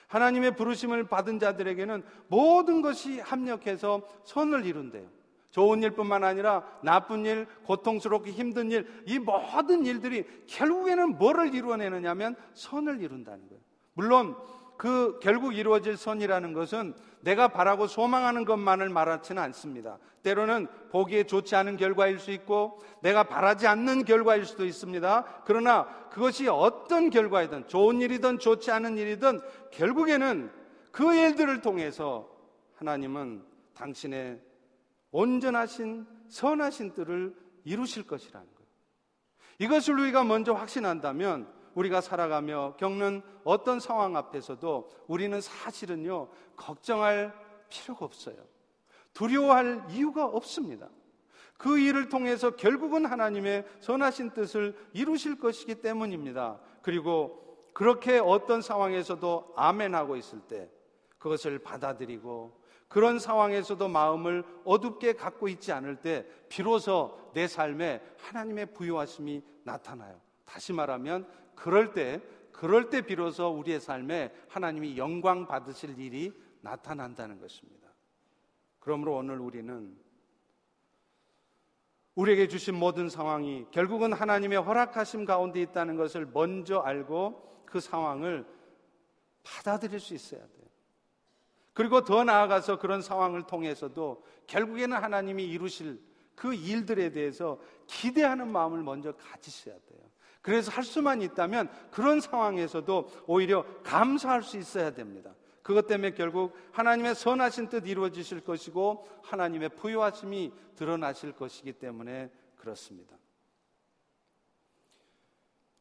하나님의 0.09 0.56
부르심을 0.56 1.09
받은 1.09 1.38
자들에게는 1.38 2.02
모든 2.28 2.83
것이 2.83 3.20
합력해서 3.20 4.02
선을 4.24 4.66
이룬대요. 4.66 5.09
좋은 5.50 5.83
일뿐만 5.83 6.24
아니라 6.24 6.64
나쁜 6.83 7.24
일, 7.26 7.46
고통스럽고 7.64 8.28
힘든 8.28 8.70
일, 8.70 8.87
이 9.06 9.18
모든 9.18 9.85
일들이 9.85 10.24
결국에는 10.46 11.18
뭐를 11.18 11.54
이루어내느냐면 11.54 12.37
선을 12.54 13.00
이룬다는 13.00 13.48
거예요. 13.48 13.62
물론 13.94 14.37
그 14.81 15.19
결국 15.21 15.55
이루어질 15.55 15.99
선이라는 15.99 16.55
것은 16.55 16.95
내가 17.21 17.49
바라고 17.49 17.87
소망하는 17.87 18.47
것만을 18.47 18.88
말하지는 18.88 19.43
않습니다. 19.43 19.99
때로는 20.23 20.69
보기에 20.90 21.25
좋지 21.25 21.55
않은 21.55 21.77
결과일 21.77 22.19
수 22.19 22.31
있고 22.31 22.81
내가 23.03 23.25
바라지 23.25 23.66
않는 23.66 24.07
결과일 24.07 24.47
수도 24.47 24.64
있습니다. 24.64 25.43
그러나 25.45 25.85
그것이 26.09 26.49
어떤 26.49 27.11
결과이든 27.11 27.69
좋은 27.69 28.01
일이든 28.01 28.38
좋지 28.38 28.71
않은 28.71 28.97
일이든 28.97 29.43
결국에는 29.71 30.51
그 30.90 31.14
일들을 31.14 31.61
통해서 31.61 32.31
하나님은 32.77 33.45
당신의 33.75 34.40
온전하신 35.11 36.07
선하신 36.31 36.95
뜻을 36.95 37.37
이루실 37.64 38.07
것이라는 38.07 38.47
거예요. 38.47 38.71
이것을 39.59 40.01
우리가 40.01 40.25
먼저 40.25 40.55
확신한다면 40.55 41.60
우리가 41.74 42.00
살아가며 42.00 42.74
겪는 42.78 43.22
어떤 43.44 43.80
상황 43.80 44.16
앞에서도 44.16 44.90
우리는 45.06 45.40
사실은요, 45.40 46.28
걱정할 46.56 47.33
필요가 47.68 48.04
없어요. 48.04 48.37
두려워할 49.12 49.85
이유가 49.90 50.26
없습니다. 50.26 50.88
그 51.56 51.78
일을 51.78 52.09
통해서 52.09 52.50
결국은 52.56 53.04
하나님의 53.04 53.66
선하신 53.80 54.30
뜻을 54.30 54.74
이루실 54.92 55.38
것이기 55.38 55.76
때문입니다. 55.76 56.59
그리고 56.80 57.68
그렇게 57.74 58.18
어떤 58.18 58.62
상황에서도 58.62 59.52
아멘하고 59.56 60.16
있을 60.16 60.40
때 60.40 60.70
그것을 61.18 61.59
받아들이고 61.59 62.59
그런 62.88 63.18
상황에서도 63.18 63.87
마음을 63.88 64.42
어둡게 64.64 65.12
갖고 65.12 65.48
있지 65.48 65.70
않을 65.70 65.96
때 65.96 66.26
비로소 66.48 67.16
내 67.35 67.46
삶에 67.46 68.02
하나님의 68.18 68.72
부유하심이 68.72 69.42
나타나요. 69.62 70.20
다시 70.44 70.72
말하면 70.72 71.28
그럴 71.61 71.92
때, 71.92 72.23
그럴 72.53 72.88
때 72.88 73.03
비로소 73.03 73.49
우리의 73.49 73.81
삶에 73.81 74.35
하나님이 74.49 74.96
영광 74.96 75.46
받으실 75.46 75.99
일이 75.99 76.33
나타난다는 76.62 77.38
것입니다. 77.38 77.87
그러므로 78.79 79.16
오늘 79.16 79.38
우리는 79.38 79.94
우리에게 82.14 82.49
주신 82.49 82.75
모든 82.75 83.11
상황이 83.11 83.66
결국은 83.70 84.14
하나님의 84.14 84.59
허락하심 84.59 85.27
가운데 85.27 85.61
있다는 85.61 85.96
것을 85.96 86.27
먼저 86.33 86.79
알고 86.79 87.64
그 87.66 87.79
상황을 87.79 88.46
받아들일 89.42 90.01
수 90.01 90.14
있어야 90.14 90.40
돼요. 90.40 90.66
그리고 91.75 92.05
더 92.05 92.25
나아가서 92.25 92.79
그런 92.79 93.03
상황을 93.03 93.42
통해서도 93.42 94.25
결국에는 94.46 94.96
하나님이 94.96 95.44
이루실 95.44 96.01
그 96.35 96.55
일들에 96.55 97.11
대해서 97.11 97.61
기대하는 97.87 98.51
마음을 98.51 98.83
먼저 98.83 99.12
가지셔야 99.12 99.75
돼요. 99.75 100.10
그래서 100.42 100.70
할 100.70 100.85
수만 100.85 101.20
있다면 101.22 101.68
그런 101.90 102.20
상황에서도 102.20 103.09
오히려 103.26 103.64
감사할 103.83 104.42
수 104.42 104.57
있어야 104.57 104.92
됩니다. 104.92 105.35
그것 105.62 105.87
때문에 105.87 106.12
결국 106.12 106.57
하나님의 106.72 107.14
선하신 107.14 107.68
뜻 107.68 107.87
이루어지실 107.87 108.40
것이고 108.40 109.07
하나님의 109.22 109.70
부유하심이 109.70 110.53
드러나실 110.76 111.33
것이기 111.33 111.74
때문에 111.74 112.31
그렇습니다. 112.57 113.16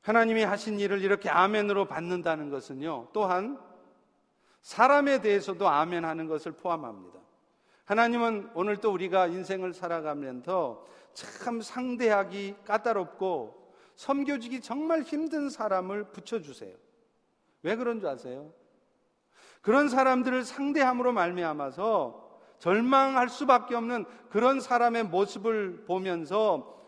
하나님이 0.02 0.44
하신 0.44 0.80
일을 0.80 1.02
이렇게 1.02 1.30
아멘으로 1.30 1.86
받는다는 1.86 2.50
것은요, 2.50 3.10
또한 3.14 3.60
사람에 4.62 5.22
대해서도 5.22 5.68
아멘 5.68 6.06
하는 6.06 6.28
것을 6.28 6.52
포함합니다. 6.54 7.20
하나님은 7.86 8.52
오늘 8.54 8.78
또 8.78 8.92
우리가 8.92 9.28
인생을 9.28 9.74
살아가면서 9.74 10.86
참 11.14 11.62
상대하기 11.62 12.56
까다롭고 12.66 13.69
섬겨주기 14.00 14.62
정말 14.62 15.02
힘든 15.02 15.50
사람을 15.50 16.06
붙여주세요. 16.12 16.74
왜 17.64 17.76
그런 17.76 18.00
줄 18.00 18.08
아세요? 18.08 18.54
그런 19.62 19.90
사람들을 19.90 20.46
상대함으로 20.46 21.12
말미암아서 21.12 22.40
절망할 22.60 23.28
수밖에 23.28 23.76
없는 23.76 24.06
그런 24.30 24.62
사람의 24.62 25.04
모습을 25.04 25.84
보면서 25.84 26.82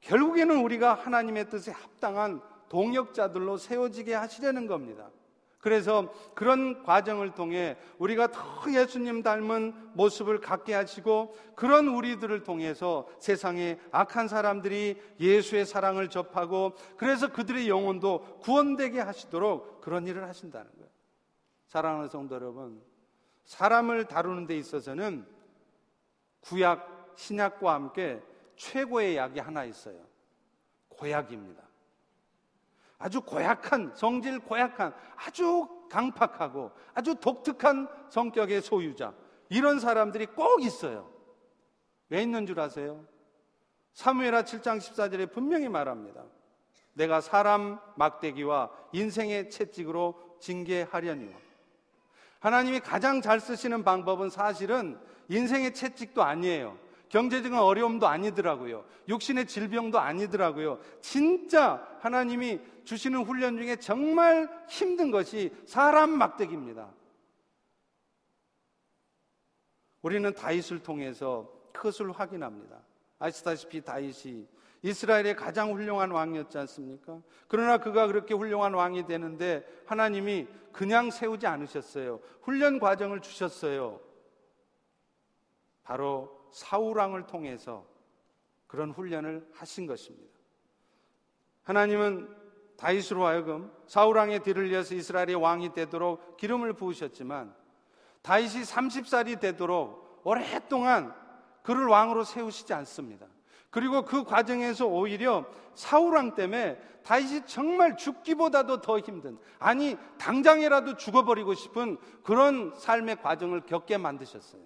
결국에는 0.00 0.58
우리가 0.58 0.92
하나님의 0.92 1.48
뜻에 1.48 1.70
합당한 1.72 2.42
동역자들로 2.68 3.56
세워지게 3.56 4.12
하시려는 4.12 4.66
겁니다. 4.66 5.08
그래서 5.60 6.12
그런 6.34 6.82
과정을 6.82 7.34
통해 7.34 7.76
우리가 7.98 8.28
더 8.28 8.40
예수님 8.72 9.22
닮은 9.22 9.92
모습을 9.94 10.40
갖게 10.40 10.72
하시고 10.72 11.36
그런 11.54 11.88
우리들을 11.88 12.42
통해서 12.44 13.06
세상에 13.18 13.78
악한 13.92 14.28
사람들이 14.28 15.00
예수의 15.20 15.66
사랑을 15.66 16.08
접하고 16.08 16.72
그래서 16.96 17.30
그들의 17.30 17.68
영혼도 17.68 18.38
구원되게 18.40 19.00
하시도록 19.00 19.82
그런 19.82 20.06
일을 20.06 20.26
하신다는 20.28 20.70
거예요. 20.72 20.88
사랑하는 21.66 22.08
성도 22.08 22.34
여러분, 22.34 22.82
사람을 23.44 24.06
다루는 24.06 24.46
데 24.46 24.56
있어서는 24.56 25.26
구약, 26.40 27.14
신약과 27.16 27.74
함께 27.74 28.20
최고의 28.56 29.16
약이 29.16 29.40
하나 29.40 29.64
있어요. 29.64 30.00
고약입니다. 30.88 31.69
아주 33.00 33.22
고약한, 33.22 33.90
성질 33.94 34.38
고약한, 34.38 34.94
아주 35.16 35.66
강팍하고 35.90 36.70
아주 36.94 37.14
독특한 37.16 37.88
성격의 38.10 38.62
소유자. 38.62 39.14
이런 39.48 39.80
사람들이 39.80 40.26
꼭 40.26 40.62
있어요. 40.62 41.10
왜 42.10 42.22
있는 42.22 42.46
줄 42.46 42.60
아세요? 42.60 43.04
사무엘하 43.94 44.44
7장 44.44 44.78
14절에 44.78 45.32
분명히 45.32 45.68
말합니다. 45.68 46.22
내가 46.92 47.20
사람 47.22 47.80
막대기와 47.96 48.70
인생의 48.92 49.50
채찍으로 49.50 50.36
징계하려니와. 50.38 51.32
하나님이 52.40 52.80
가장 52.80 53.22
잘 53.22 53.40
쓰시는 53.40 53.82
방법은 53.82 54.28
사실은 54.28 55.00
인생의 55.28 55.72
채찍도 55.74 56.22
아니에요. 56.22 56.78
경제적인 57.10 57.58
어려움도 57.58 58.06
아니더라고요. 58.06 58.84
육신의 59.08 59.46
질병도 59.46 59.98
아니더라고요. 59.98 60.80
진짜 61.00 61.86
하나님이 62.00 62.60
주시는 62.84 63.24
훈련 63.24 63.58
중에 63.58 63.76
정말 63.76 64.48
힘든 64.68 65.10
것이 65.10 65.52
사람 65.66 66.10
막대기입니다. 66.10 66.88
우리는 70.02 70.32
다윗을 70.32 70.82
통해서 70.82 71.52
그것을 71.72 72.12
확인합니다. 72.12 72.80
아시다시피 73.18 73.82
다윗이 73.82 74.46
이스라엘의 74.82 75.36
가장 75.36 75.72
훌륭한 75.72 76.12
왕이었지 76.12 76.56
않습니까? 76.58 77.20
그러나 77.48 77.78
그가 77.78 78.06
그렇게 78.06 78.34
훌륭한 78.34 78.72
왕이 78.72 79.06
되는데 79.06 79.66
하나님이 79.84 80.46
그냥 80.72 81.10
세우지 81.10 81.46
않으셨어요. 81.46 82.20
훈련 82.40 82.78
과정을 82.78 83.20
주셨어요. 83.20 84.00
바로 85.82 86.39
사우랑을 86.50 87.26
통해서 87.26 87.84
그런 88.66 88.90
훈련을 88.90 89.48
하신 89.52 89.86
것입니다. 89.86 90.30
하나님은 91.64 92.28
다윗으로 92.76 93.26
하여금 93.26 93.70
사우랑의 93.86 94.40
뒤를 94.40 94.70
이어서 94.72 94.94
이스라엘의 94.94 95.34
왕이 95.34 95.72
되도록 95.74 96.36
기름을 96.36 96.72
부으셨지만 96.72 97.54
다윗이 98.22 98.62
30살이 98.62 99.40
되도록 99.40 100.22
오랫동안 100.24 101.14
그를 101.62 101.86
왕으로 101.86 102.24
세우시지 102.24 102.72
않습니다. 102.74 103.26
그리고 103.70 104.04
그 104.04 104.24
과정에서 104.24 104.86
오히려 104.86 105.46
사우랑 105.74 106.34
때문에 106.34 106.80
다윗이 107.04 107.46
정말 107.46 107.96
죽기보다도 107.96 108.80
더 108.80 108.98
힘든 108.98 109.38
아니 109.58 109.96
당장이라도 110.18 110.96
죽어버리고 110.96 111.54
싶은 111.54 111.96
그런 112.22 112.72
삶의 112.76 113.16
과정을 113.22 113.62
겪게 113.62 113.96
만드셨어요. 113.96 114.62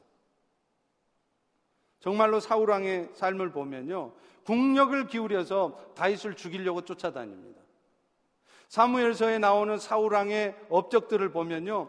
정말로 2.04 2.38
사우랑의 2.38 3.08
삶을 3.14 3.50
보면요. 3.50 4.12
국력을 4.44 5.06
기울여서 5.06 5.92
다윗을 5.94 6.36
죽이려고 6.36 6.82
쫓아다닙니다. 6.82 7.62
사무엘서에 8.68 9.38
나오는 9.38 9.78
사우랑의 9.78 10.54
업적들을 10.68 11.32
보면요. 11.32 11.88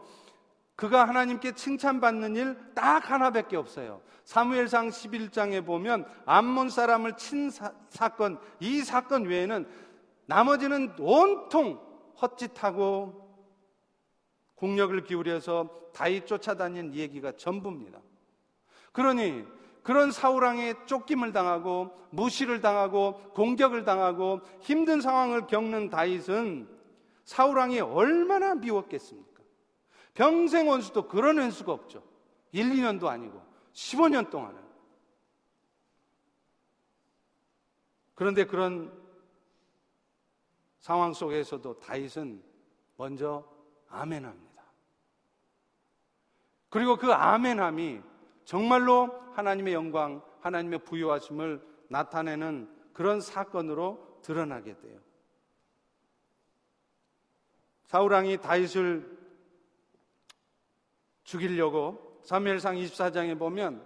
그가 0.78 1.06
하나님께 1.06 1.56
칭찬받는 1.56 2.38
일 2.38 2.56
딱 2.74 3.12
하나밖에 3.12 3.58
없어요. 3.58 4.02
사무엘상 4.24 4.88
11장에 4.88 5.66
보면 5.66 6.06
암몬 6.26 6.70
사람을 6.70 7.18
친 7.18 7.50
사, 7.50 7.74
사건, 7.90 8.40
이 8.62 8.84
사건 8.84 9.26
외에는 9.26 9.68
나머지는 10.28 10.96
온통 10.98 11.78
헛짓하고 12.22 13.22
국력을 14.56 15.04
기울여서 15.04 15.92
다윗 15.94 16.26
쫓아다닌 16.26 16.94
얘기가 16.94 17.34
전부입니다. 17.34 18.00
그러니 18.94 19.55
그런 19.86 20.12
사우랑에 20.12 20.74
쫓김을 20.88 21.32
당하고 21.32 21.96
무시를 22.10 22.60
당하고 22.60 23.20
공격을 23.36 23.86
당하고 23.86 24.42
힘든 24.60 25.00
상황을 25.00 25.46
겪는 25.46 25.92
다윗은 25.92 26.68
사우랑이 27.24 27.82
얼마나 27.82 28.56
미웠겠습니까? 28.56 29.44
평생 30.16 30.68
원수도 30.70 31.08
그런 31.08 31.38
원수가 31.38 31.72
없죠. 31.72 32.02
1, 32.52 32.72
2년도 32.72 33.06
아니고 33.06 33.40
15년 33.74 34.32
동안은. 34.32 34.60
그런데 38.16 38.46
그런 38.46 38.92
상황 40.80 41.14
속에서도 41.14 41.80
다윗은 41.80 42.44
먼저 42.98 43.48
아멘합니다. 43.90 44.64
그리고 46.70 46.96
그 46.96 47.14
아멘함이 47.14 48.15
정말로 48.46 49.10
하나님의 49.34 49.74
영광, 49.74 50.22
하나님의 50.40 50.80
부유하심을 50.80 51.62
나타내는 51.90 52.70
그런 52.94 53.20
사건으로 53.20 54.20
드러나게 54.22 54.78
돼요. 54.78 55.00
사우랑이 57.86 58.38
다윗을 58.38 59.16
죽이려고 61.24 62.20
사무엘상 62.24 62.76
24장에 62.76 63.38
보면 63.38 63.86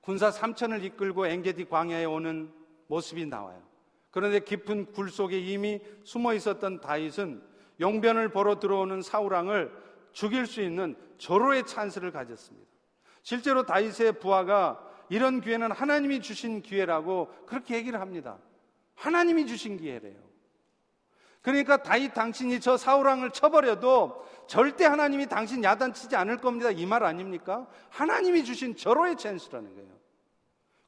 군사 0.00 0.30
3천을 0.30 0.82
이끌고 0.84 1.26
엔게디 1.26 1.66
광야에 1.66 2.04
오는 2.04 2.52
모습이 2.86 3.26
나와요. 3.26 3.62
그런데 4.10 4.40
깊은 4.40 4.92
굴 4.92 5.10
속에 5.10 5.38
이미 5.38 5.80
숨어 6.04 6.34
있었던 6.34 6.80
다윗은 6.80 7.42
용변을 7.80 8.30
보러 8.30 8.58
들어오는 8.58 9.02
사울왕을 9.02 9.72
죽일 10.12 10.46
수 10.46 10.62
있는 10.62 10.96
절호의 11.18 11.66
찬스를 11.66 12.10
가졌습니다. 12.10 12.67
실제로 13.28 13.62
다윗의 13.66 14.20
부하가 14.20 14.82
이런 15.10 15.42
기회는 15.42 15.70
하나님이 15.70 16.22
주신 16.22 16.62
기회라고 16.62 17.28
그렇게 17.44 17.74
얘기를 17.76 18.00
합니다. 18.00 18.38
하나님이 18.94 19.46
주신 19.46 19.76
기회래요. 19.76 20.16
그러니까 21.42 21.82
다윗 21.82 22.14
당신이 22.14 22.58
저 22.60 22.78
사울왕을 22.78 23.32
쳐버려도 23.32 24.24
절대 24.46 24.86
하나님이 24.86 25.26
당신 25.26 25.62
야단치지 25.62 26.16
않을 26.16 26.38
겁니다. 26.38 26.70
이 26.70 26.86
말 26.86 27.04
아닙니까? 27.04 27.68
하나님이 27.90 28.44
주신 28.44 28.74
절호의 28.74 29.18
찬스라는 29.18 29.74
거예요. 29.74 29.90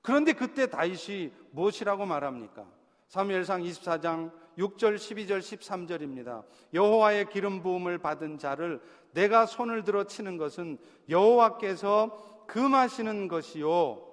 그런데 0.00 0.32
그때 0.32 0.66
다윗이 0.66 1.32
무엇이라고 1.50 2.06
말합니까? 2.06 2.64
사무엘상 3.08 3.62
24장 3.64 4.30
6절, 4.56 4.96
12절, 4.96 5.40
13절입니다. 5.40 6.44
여호와의 6.74 7.28
기름 7.28 7.62
부음을 7.62 7.98
받은 7.98 8.38
자를 8.38 8.80
내가 9.12 9.46
손을 9.46 9.84
들어 9.84 10.04
치는 10.04 10.36
것은 10.36 10.78
여호와께서 11.08 12.29
금하시는 12.50 13.28
것이요 13.28 14.06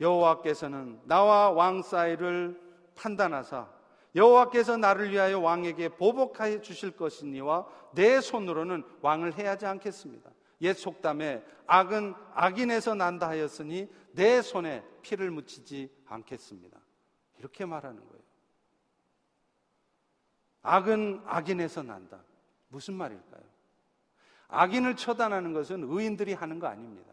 여호와께서는 0.00 1.00
나와 1.04 1.50
왕 1.50 1.82
사이를 1.82 2.58
판단하사 2.94 3.68
여호와께서 4.14 4.78
나를 4.78 5.10
위하여 5.10 5.38
왕에게 5.38 5.90
보복하여 5.90 6.60
주실 6.60 6.96
것이니와 6.96 7.66
내 7.94 8.20
손으로는 8.20 8.84
왕을 9.00 9.38
해야지 9.38 9.64
않겠습니다. 9.66 10.30
옛 10.62 10.74
속담에 10.74 11.42
악은 11.66 12.14
악인에서 12.34 12.94
난다 12.94 13.28
하였으니 13.28 13.90
내 14.12 14.42
손에 14.42 14.84
피를 15.02 15.30
묻히지 15.30 15.90
않겠습니다. 16.06 16.78
이렇게 17.38 17.64
말하는 17.64 18.00
거예요. 18.06 18.22
악은 20.62 21.22
악인에서 21.26 21.82
난다. 21.82 22.22
무슨 22.68 22.94
말일까요? 22.94 23.51
악인을 24.52 24.96
처단하는 24.96 25.52
것은 25.52 25.82
의인들이 25.84 26.34
하는 26.34 26.58
거 26.58 26.66
아닙니다. 26.66 27.10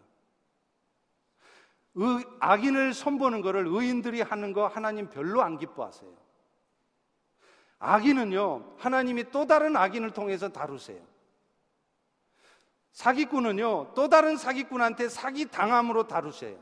의, 1.95 2.23
악인을 2.39 2.93
손보는 2.93 3.41
것을 3.41 3.65
의인들이 3.67 4.21
하는 4.21 4.53
거 4.53 4.67
하나님 4.67 5.09
별로 5.09 5.41
안 5.41 5.57
기뻐하세요. 5.57 6.11
악인은요, 7.79 8.75
하나님이 8.77 9.31
또 9.31 9.47
다른 9.47 9.75
악인을 9.77 10.11
통해서 10.11 10.49
다루세요. 10.49 11.01
사기꾼은요, 12.91 13.93
또 13.95 14.09
다른 14.09 14.35
사기꾼한테 14.35 15.07
사기 15.07 15.45
당함으로 15.45 16.07
다루세요. 16.07 16.57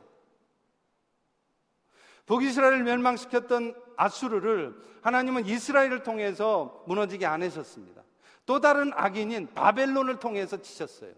북이스라엘을 2.27 2.83
멸망시켰던 2.83 3.73
아수르를 3.95 4.79
하나님은 5.01 5.47
이스라엘을 5.47 6.03
통해서 6.03 6.83
무너지게 6.85 7.25
안 7.25 7.41
하셨습니다. 7.41 8.03
또 8.47 8.61
다른 8.61 8.91
악인인 8.95 9.53
바벨론을 9.53 10.19
통해서 10.19 10.59
치셨어요. 10.59 11.13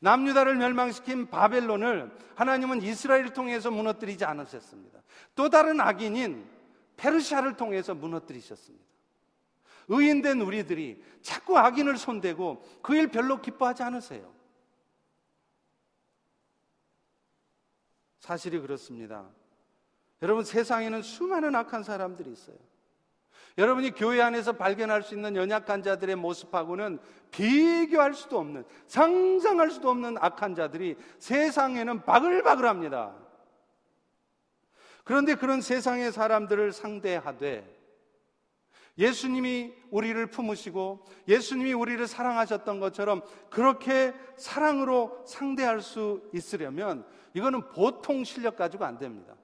남유다를 0.00 0.56
멸망시킨 0.56 1.30
바벨론을 1.30 2.16
하나님은 2.34 2.82
이스라엘을 2.82 3.32
통해서 3.32 3.70
무너뜨리지 3.70 4.26
않으셨습니다. 4.26 5.00
또 5.34 5.48
다른 5.48 5.80
악인인 5.80 6.46
페르시아를 6.98 7.56
통해서 7.56 7.94
무너뜨리셨습니다. 7.94 8.84
의인된 9.88 10.42
우리들이 10.42 11.02
자꾸 11.22 11.58
악인을 11.58 11.96
손대고 11.96 12.62
그 12.82 12.94
일 12.94 13.08
별로 13.08 13.40
기뻐하지 13.40 13.82
않으세요. 13.82 14.30
사실이 18.20 18.60
그렇습니다. 18.60 19.26
여러분 20.20 20.44
세상에는 20.44 21.00
수많은 21.00 21.54
악한 21.54 21.82
사람들이 21.84 22.30
있어요. 22.30 22.56
여러분이 23.56 23.92
교회 23.92 24.20
안에서 24.20 24.52
발견할 24.52 25.02
수 25.02 25.14
있는 25.14 25.36
연약한 25.36 25.82
자들의 25.82 26.16
모습하고는 26.16 26.98
비교할 27.30 28.14
수도 28.14 28.38
없는, 28.38 28.64
상상할 28.88 29.70
수도 29.70 29.90
없는 29.90 30.16
악한 30.18 30.54
자들이 30.54 30.96
세상에는 31.18 32.04
바글바글합니다. 32.04 33.14
그런데 35.04 35.34
그런 35.34 35.60
세상의 35.60 36.12
사람들을 36.12 36.72
상대하되 36.72 37.72
예수님이 38.96 39.74
우리를 39.90 40.26
품으시고 40.26 41.04
예수님이 41.28 41.72
우리를 41.72 42.06
사랑하셨던 42.06 42.80
것처럼 42.80 43.22
그렇게 43.50 44.14
사랑으로 44.36 45.24
상대할 45.26 45.80
수 45.80 46.22
있으려면 46.32 47.04
이거는 47.34 47.70
보통 47.70 48.24
실력 48.24 48.56
가지고 48.56 48.84
안 48.84 48.98
됩니다. 48.98 49.34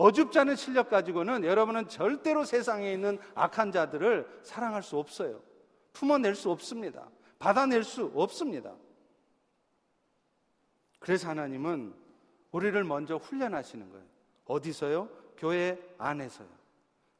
어줍지 0.00 0.38
않은 0.38 0.56
실력 0.56 0.88
가지고는 0.88 1.44
여러분은 1.44 1.88
절대로 1.88 2.46
세상에 2.46 2.90
있는 2.90 3.18
악한 3.34 3.70
자들을 3.70 4.40
사랑할 4.42 4.82
수 4.82 4.96
없어요. 4.96 5.42
품어낼 5.92 6.34
수 6.34 6.50
없습니다. 6.50 7.06
받아낼 7.38 7.84
수 7.84 8.10
없습니다. 8.14 8.72
그래서 11.00 11.28
하나님은 11.28 11.94
우리를 12.50 12.82
먼저 12.82 13.16
훈련하시는 13.16 13.90
거예요. 13.90 14.06
어디서요? 14.46 15.10
교회 15.36 15.78
안에서요. 15.98 16.48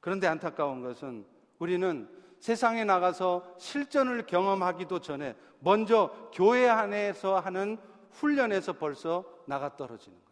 그런데 0.00 0.26
안타까운 0.26 0.82
것은 0.82 1.26
우리는 1.58 2.08
세상에 2.38 2.84
나가서 2.84 3.56
실전을 3.58 4.24
경험하기도 4.24 5.00
전에 5.00 5.36
먼저 5.58 6.30
교회 6.32 6.66
안에서 6.66 7.40
하는 7.40 7.76
훈련에서 8.12 8.72
벌써 8.72 9.22
나가 9.44 9.76
떨어지는 9.76 10.16
거예요. 10.16 10.29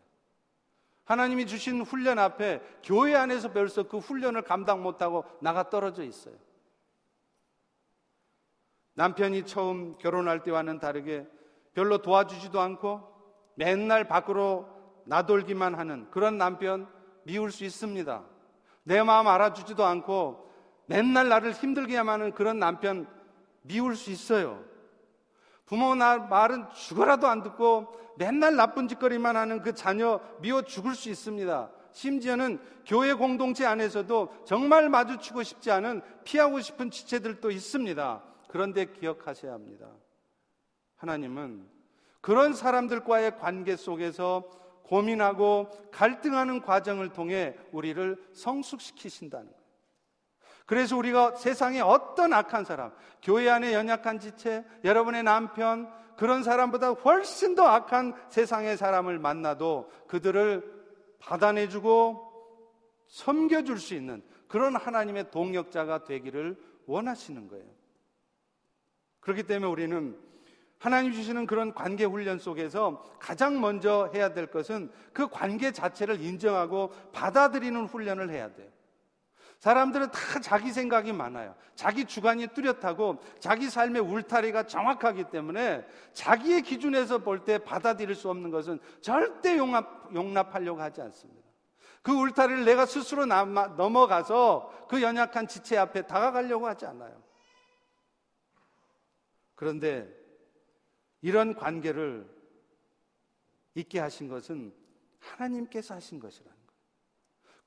하나님이 1.09 1.47
주신 1.47 1.81
훈련 1.81 2.19
앞에 2.19 2.61
교회 2.85 3.15
안에서 3.15 3.51
벌써 3.51 3.85
그 3.85 3.97
훈련을 3.97 4.43
감당 4.43 4.83
못하고 4.83 5.25
나가 5.41 5.71
떨어져 5.71 6.03
있어요. 6.03 6.35
남편이 8.93 9.47
처음 9.47 9.97
결혼할 9.97 10.43
때와는 10.43 10.81
다르게 10.81 11.27
별로 11.73 12.03
도와주지도 12.03 12.61
않고 12.61 13.09
맨날 13.55 14.07
밖으로 14.07 14.69
나돌기만 15.07 15.77
하는 15.77 16.11
그런 16.11 16.37
남편 16.37 16.87
미울 17.23 17.53
수 17.53 17.65
있습니다. 17.65 18.23
내 18.83 19.03
마음 19.03 19.29
알아주지도 19.29 19.87
않고 19.87 20.47
맨날 20.85 21.31
나를 21.31 21.53
힘들게 21.53 21.97
하는 21.97 22.33
그런 22.33 22.59
남편 22.59 23.09
미울 23.63 23.97
수 23.97 24.11
있어요. 24.11 24.63
부모 25.69 25.95
나 25.95 26.17
말은 26.17 26.71
죽어라도 26.71 27.27
안 27.29 27.43
듣고 27.43 27.95
맨날 28.17 28.57
나쁜 28.57 28.89
짓거리만 28.89 29.37
하는 29.37 29.61
그 29.61 29.75
자녀 29.75 30.19
미워 30.41 30.63
죽을 30.63 30.95
수 30.95 31.11
있습니다. 31.11 31.71
심지어는 31.93 32.59
교회 32.87 33.13
공동체 33.13 33.67
안에서도 33.67 34.45
정말 34.47 34.89
마주치고 34.89 35.43
싶지 35.43 35.71
않은 35.71 36.01
피하고 36.25 36.61
싶은 36.61 36.91
지체들도 36.91 37.51
있습니다. 37.51 38.23
그런데 38.49 38.87
기억하셔야 38.87 39.53
합니다. 39.53 39.87
하나님은 40.97 41.69
그런 42.23 42.55
사람들과의 42.55 43.39
관계 43.39 43.77
속에서 43.77 44.49
고민하고 44.85 45.69
갈등하는 45.93 46.63
과정을 46.63 47.11
통해 47.11 47.55
우리를 47.73 48.17
성숙시키신다는. 48.33 49.58
그래서 50.69 50.99
우리가 50.99 51.35
세상에 51.35 51.81
어떤 51.81 52.35
악한 52.35 52.67
사람, 52.67 52.93
교회 53.23 53.49
안에 53.49 53.73
연약한 53.73 54.21
지체, 54.21 54.67
여러분의 54.85 55.23
남편, 55.23 55.91
그런 56.15 56.43
사람보다 56.43 56.91
훨씬 56.91 57.55
더 57.55 57.67
악한 57.67 58.13
세상의 58.29 58.77
사람을 58.77 59.19
만나도 59.19 59.91
그들을 60.09 60.63
받아내주고 61.21 62.23
섬겨줄 63.07 63.79
수 63.79 63.95
있는 63.95 64.23
그런 64.47 64.77
하나님의 64.77 65.31
동력자가 65.31 66.05
되기를 66.05 66.59
원하시는 66.85 67.49
거예요. 67.49 67.65
그렇기 69.21 69.45
때문에 69.45 69.73
우리는 69.73 70.19
하나님 70.79 71.13
주시는 71.15 71.47
그런 71.47 71.73
관계 71.73 72.05
훈련 72.05 72.39
속에서 72.39 73.03
가장 73.19 73.59
먼저 73.63 74.11
해야 74.13 74.35
될 74.35 74.49
것은 74.49 74.93
그 75.15 75.29
관계 75.29 75.73
자체를 75.73 76.21
인정하고 76.21 76.93
받아들이는 77.15 77.87
훈련을 77.87 78.29
해야 78.29 78.53
돼요. 78.53 78.69
사람들은 79.59 80.13
다 80.13 80.41
자기 80.41 80.73
생각이 80.73 81.13
많아요. 81.13 81.55
자기 81.75 82.05
주관이 82.05 82.49
뚜렷하고 82.49 83.19
자기 83.41 83.69
삶의 83.69 84.03
울타리가 84.03 84.65
정확하기 84.67 85.25
때문에 85.31 85.85
자기의 86.13 86.63
기준에서 86.63 87.19
볼 87.19 87.45
때 87.45 87.59
받아들일 87.59 88.15
수 88.15 88.31
없는 88.31 88.51
것은 88.51 88.79
절대 89.01 89.57
용납, 89.57 90.15
용납하려고 90.15 90.81
하지 90.81 91.01
않습니다. 91.03 91.43
그 92.03 92.13
울타리를 92.13 92.65
내가 92.65 92.87
스스로 92.87 93.27
남아, 93.27 93.69
넘어가서 93.77 94.87
그 94.89 95.03
연약한 95.03 95.49
지체 95.49 95.77
앞에 95.77 96.07
다가가려고 96.07 96.67
하지 96.67 96.87
않아요. 96.87 97.23
그런데 99.55 100.09
이런 101.21 101.55
관계를 101.55 102.29
있게 103.75 103.99
하신 103.99 104.29
것은 104.29 104.73
하나님께서 105.19 105.95
하신 105.95 106.21
거예요. 106.21 106.58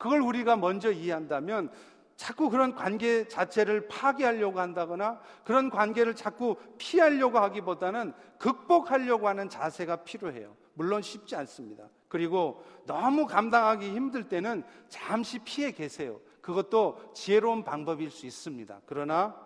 그걸 0.02 0.20
우리가 0.22 0.56
먼저 0.56 0.92
이해한다면 0.92 1.70
자꾸 2.16 2.50
그런 2.50 2.74
관계 2.74 3.28
자체를 3.28 3.88
파괴하려고 3.88 4.60
한다거나 4.60 5.22
그런 5.44 5.70
관계를 5.70 6.16
자꾸 6.16 6.56
피하려고 6.80 7.38
하기보다는 7.38 8.12
극복하려고 8.40 9.28
하는 9.28 9.48
자세가 9.48 9.98
필요해요. 9.98 10.58
물론 10.74 11.04
쉽지 11.04 11.36
않습니다. 11.36 11.88
그리고 12.08 12.64
너무 12.88 13.28
감당하기 13.28 13.92
힘들 13.92 14.28
때는 14.28 14.64
잠시 14.90 15.38
피해 15.38 15.72
계세요. 15.72 16.20
그것도 16.42 17.12
지혜로운 17.14 17.64
방법일 17.64 18.10
수 18.10 18.26
있습니다. 18.26 18.82
그러나 18.88 19.40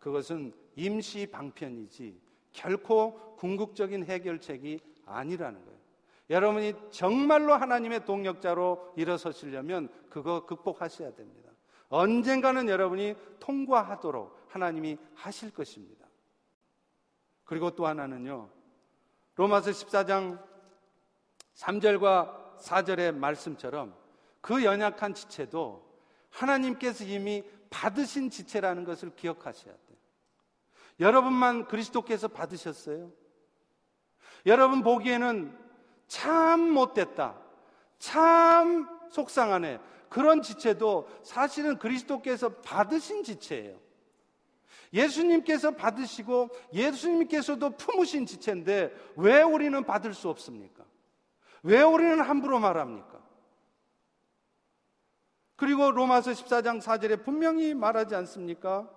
그것은 0.00 0.52
임시 0.74 1.28
방편이지 1.30 2.20
결코 2.50 3.36
궁극적인 3.36 4.06
해결책이 4.06 4.80
아니라는 5.06 5.64
거예요. 5.64 5.83
여러분이 6.30 6.74
정말로 6.90 7.54
하나님의 7.54 8.04
동력자로 8.04 8.94
일어서시려면 8.96 9.88
그거 10.08 10.46
극복하셔야 10.46 11.14
됩니다. 11.14 11.50
언젠가는 11.88 12.68
여러분이 12.68 13.14
통과하도록 13.40 14.46
하나님이 14.48 14.98
하실 15.14 15.52
것입니다. 15.52 16.06
그리고 17.44 17.70
또 17.72 17.86
하나는요. 17.86 18.50
로마서 19.36 19.70
14장 19.70 20.42
3절과 21.54 22.58
4절의 22.58 23.14
말씀처럼 23.14 23.94
그 24.40 24.64
연약한 24.64 25.14
지체도 25.14 25.84
하나님께서 26.30 27.04
이미 27.04 27.44
받으신 27.70 28.30
지체라는 28.30 28.84
것을 28.84 29.14
기억하셔야 29.14 29.74
돼요. 29.74 29.98
여러분만 31.00 31.66
그리스도께서 31.66 32.28
받으셨어요. 32.28 33.12
여러분 34.46 34.82
보기에는 34.82 35.63
참 36.06 36.70
못됐다. 36.70 37.36
참 37.98 38.88
속상하네. 39.10 39.80
그런 40.08 40.42
지체도 40.42 41.08
사실은 41.22 41.78
그리스도께서 41.78 42.48
받으신 42.48 43.24
지체예요. 43.24 43.78
예수님께서 44.92 45.72
받으시고 45.72 46.50
예수님께서도 46.72 47.70
품으신 47.70 48.26
지체인데 48.26 48.94
왜 49.16 49.42
우리는 49.42 49.82
받을 49.84 50.14
수 50.14 50.28
없습니까? 50.28 50.84
왜 51.64 51.82
우리는 51.82 52.20
함부로 52.20 52.60
말합니까? 52.60 53.20
그리고 55.56 55.90
로마서 55.90 56.30
14장 56.32 56.80
4절에 56.80 57.24
분명히 57.24 57.74
말하지 57.74 58.14
않습니까? 58.14 58.88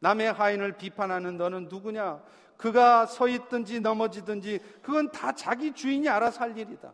남의 0.00 0.32
하인을 0.32 0.76
비판하는 0.76 1.36
너는 1.36 1.68
누구냐? 1.68 2.22
그가 2.56 3.06
서 3.06 3.28
있든지 3.28 3.80
넘어지든지 3.80 4.60
그건 4.82 5.10
다 5.10 5.32
자기 5.32 5.72
주인이 5.72 6.08
알아서 6.08 6.40
할 6.40 6.56
일이다. 6.56 6.92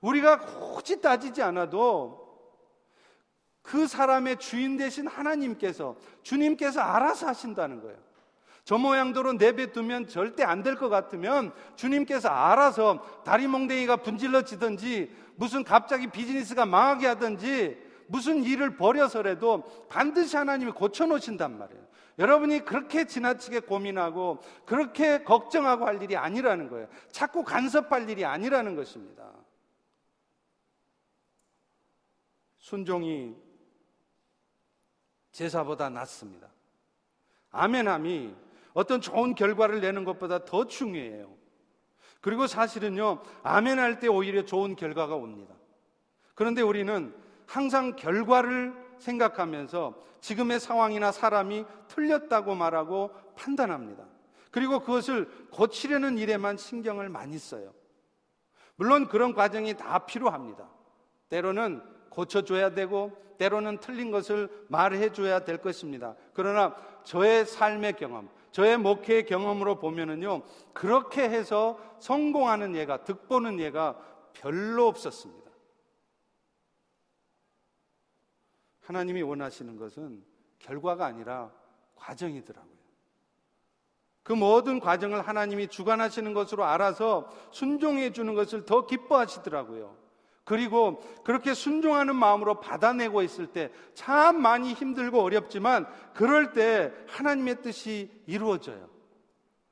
우리가 0.00 0.38
굳이 0.38 1.00
따지지 1.00 1.42
않아도 1.42 2.26
그 3.62 3.86
사람의 3.86 4.38
주인 4.38 4.76
되신 4.76 5.06
하나님께서 5.06 5.96
주님께서 6.22 6.80
알아서 6.80 7.26
하신다는 7.26 7.82
거예요. 7.82 7.98
저 8.64 8.76
모양대로 8.78 9.32
내뱉으면 9.34 10.08
절대 10.08 10.44
안 10.44 10.62
될 10.62 10.76
것 10.76 10.88
같으면 10.88 11.52
주님께서 11.76 12.28
알아서 12.28 13.22
다리 13.24 13.46
몽댕이가 13.46 13.96
분질러지든지 13.96 15.10
무슨 15.36 15.64
갑자기 15.64 16.06
비즈니스가 16.08 16.66
망하게 16.66 17.06
하든지 17.08 17.78
무슨 18.08 18.42
일을 18.42 18.76
벌여서라도 18.76 19.86
반드시 19.88 20.36
하나님이 20.36 20.72
고쳐놓으신단 20.72 21.58
말이에요. 21.58 21.87
여러분이 22.18 22.64
그렇게 22.64 23.06
지나치게 23.06 23.60
고민하고 23.60 24.40
그렇게 24.66 25.22
걱정하고 25.22 25.86
할 25.86 26.02
일이 26.02 26.16
아니라는 26.16 26.68
거예요. 26.68 26.88
자꾸 27.12 27.44
간섭할 27.44 28.10
일이 28.10 28.24
아니라는 28.24 28.74
것입니다. 28.74 29.32
순종이 32.58 33.36
제사보다 35.30 35.88
낫습니다. 35.90 36.48
아멘함이 37.50 38.34
어떤 38.74 39.00
좋은 39.00 39.34
결과를 39.34 39.80
내는 39.80 40.04
것보다 40.04 40.44
더 40.44 40.66
중요해요. 40.66 41.36
그리고 42.20 42.48
사실은요, 42.48 43.22
아멘할 43.44 44.00
때 44.00 44.08
오히려 44.08 44.44
좋은 44.44 44.74
결과가 44.74 45.14
옵니다. 45.14 45.54
그런데 46.34 46.62
우리는 46.62 47.14
항상 47.46 47.94
결과를 47.94 48.87
생각하면서 48.98 49.94
지금의 50.20 50.60
상황이나 50.60 51.12
사람이 51.12 51.64
틀렸다고 51.88 52.54
말하고 52.54 53.10
판단합니다. 53.36 54.04
그리고 54.50 54.80
그것을 54.80 55.28
고치려는 55.50 56.18
일에만 56.18 56.56
신경을 56.56 57.08
많이 57.08 57.38
써요. 57.38 57.72
물론 58.76 59.08
그런 59.08 59.34
과정이 59.34 59.74
다 59.74 60.00
필요합니다. 60.00 60.68
때로는 61.28 61.82
고쳐줘야 62.10 62.74
되고, 62.74 63.12
때로는 63.38 63.78
틀린 63.78 64.10
것을 64.10 64.48
말해줘야 64.68 65.44
될 65.44 65.58
것입니다. 65.58 66.14
그러나 66.32 66.74
저의 67.04 67.44
삶의 67.44 67.94
경험, 67.94 68.28
저의 68.50 68.78
목회의 68.78 69.26
경험으로 69.26 69.78
보면은요, 69.78 70.42
그렇게 70.72 71.22
해서 71.22 71.78
성공하는 72.00 72.74
예가, 72.74 73.04
득보는 73.04 73.60
예가 73.60 73.98
별로 74.32 74.86
없었습니다. 74.86 75.47
하나님이 78.88 79.20
원하시는 79.20 79.76
것은 79.76 80.24
결과가 80.60 81.04
아니라 81.04 81.52
과정이더라고요. 81.94 82.78
그 84.22 84.32
모든 84.32 84.80
과정을 84.80 85.20
하나님이 85.20 85.68
주관하시는 85.68 86.32
것으로 86.32 86.64
알아서 86.64 87.30
순종해 87.50 88.12
주는 88.12 88.34
것을 88.34 88.64
더 88.64 88.86
기뻐하시더라고요. 88.86 89.94
그리고 90.44 91.02
그렇게 91.22 91.52
순종하는 91.52 92.16
마음으로 92.16 92.60
받아내고 92.60 93.20
있을 93.22 93.48
때 93.48 93.70
참 93.92 94.40
많이 94.40 94.72
힘들고 94.72 95.20
어렵지만 95.20 95.86
그럴 96.14 96.54
때 96.54 96.90
하나님의 97.08 97.60
뜻이 97.60 98.10
이루어져요. 98.26 98.88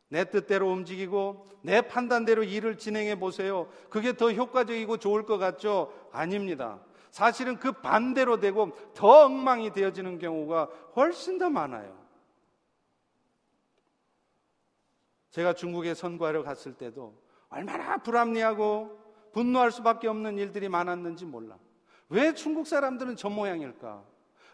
내 0.08 0.24
뜻대로 0.24 0.70
움직이고 0.70 1.48
내 1.62 1.80
판단대로 1.80 2.44
일을 2.44 2.76
진행해 2.76 3.18
보세요. 3.18 3.70
그게 3.88 4.14
더 4.14 4.30
효과적이고 4.30 4.98
좋을 4.98 5.24
것 5.24 5.38
같죠? 5.38 5.90
아닙니다. 6.12 6.80
사실은 7.16 7.58
그 7.58 7.72
반대로 7.72 8.40
되고 8.40 8.76
더 8.92 9.24
엉망이 9.24 9.72
되어지는 9.72 10.18
경우가 10.18 10.66
훨씬 10.96 11.38
더 11.38 11.48
많아요. 11.48 11.96
제가 15.30 15.54
중국에 15.54 15.94
선거하러 15.94 16.42
갔을 16.42 16.74
때도 16.74 17.18
얼마나 17.48 17.96
불합리하고 17.96 19.00
분노할 19.32 19.70
수밖에 19.72 20.08
없는 20.08 20.36
일들이 20.36 20.68
많았는지 20.68 21.24
몰라. 21.24 21.56
왜 22.10 22.34
중국 22.34 22.66
사람들은 22.66 23.16
저 23.16 23.30
모양일까? 23.30 24.04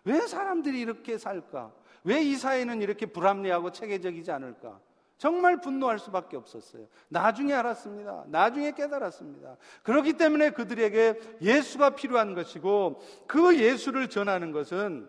왜 0.05 0.21
사람들이 0.21 0.81
이렇게 0.81 1.19
살까? 1.19 1.73
왜 2.05 2.23
이 2.23 2.37
사회는 2.37 2.81
이렇게 2.81 3.07
불합리하고 3.07 3.73
체계적이지 3.73 4.31
않을까? 4.31 4.79
정말 5.23 5.61
분노할 5.61 6.01
수밖에 6.01 6.37
없었어요. 6.37 6.89
나중에 7.09 7.53
알았습니다. 7.53 8.25
나중에 8.27 8.73
깨달았습니다. 8.73 9.57
그렇기 9.85 10.15
때문에 10.15 10.51
그들에게 10.51 11.39
예수가 11.41 11.91
필요한 11.91 12.35
것이고 12.35 13.01
그 13.29 13.57
예수를 13.57 14.09
전하는 14.09 14.51
것은 14.51 15.09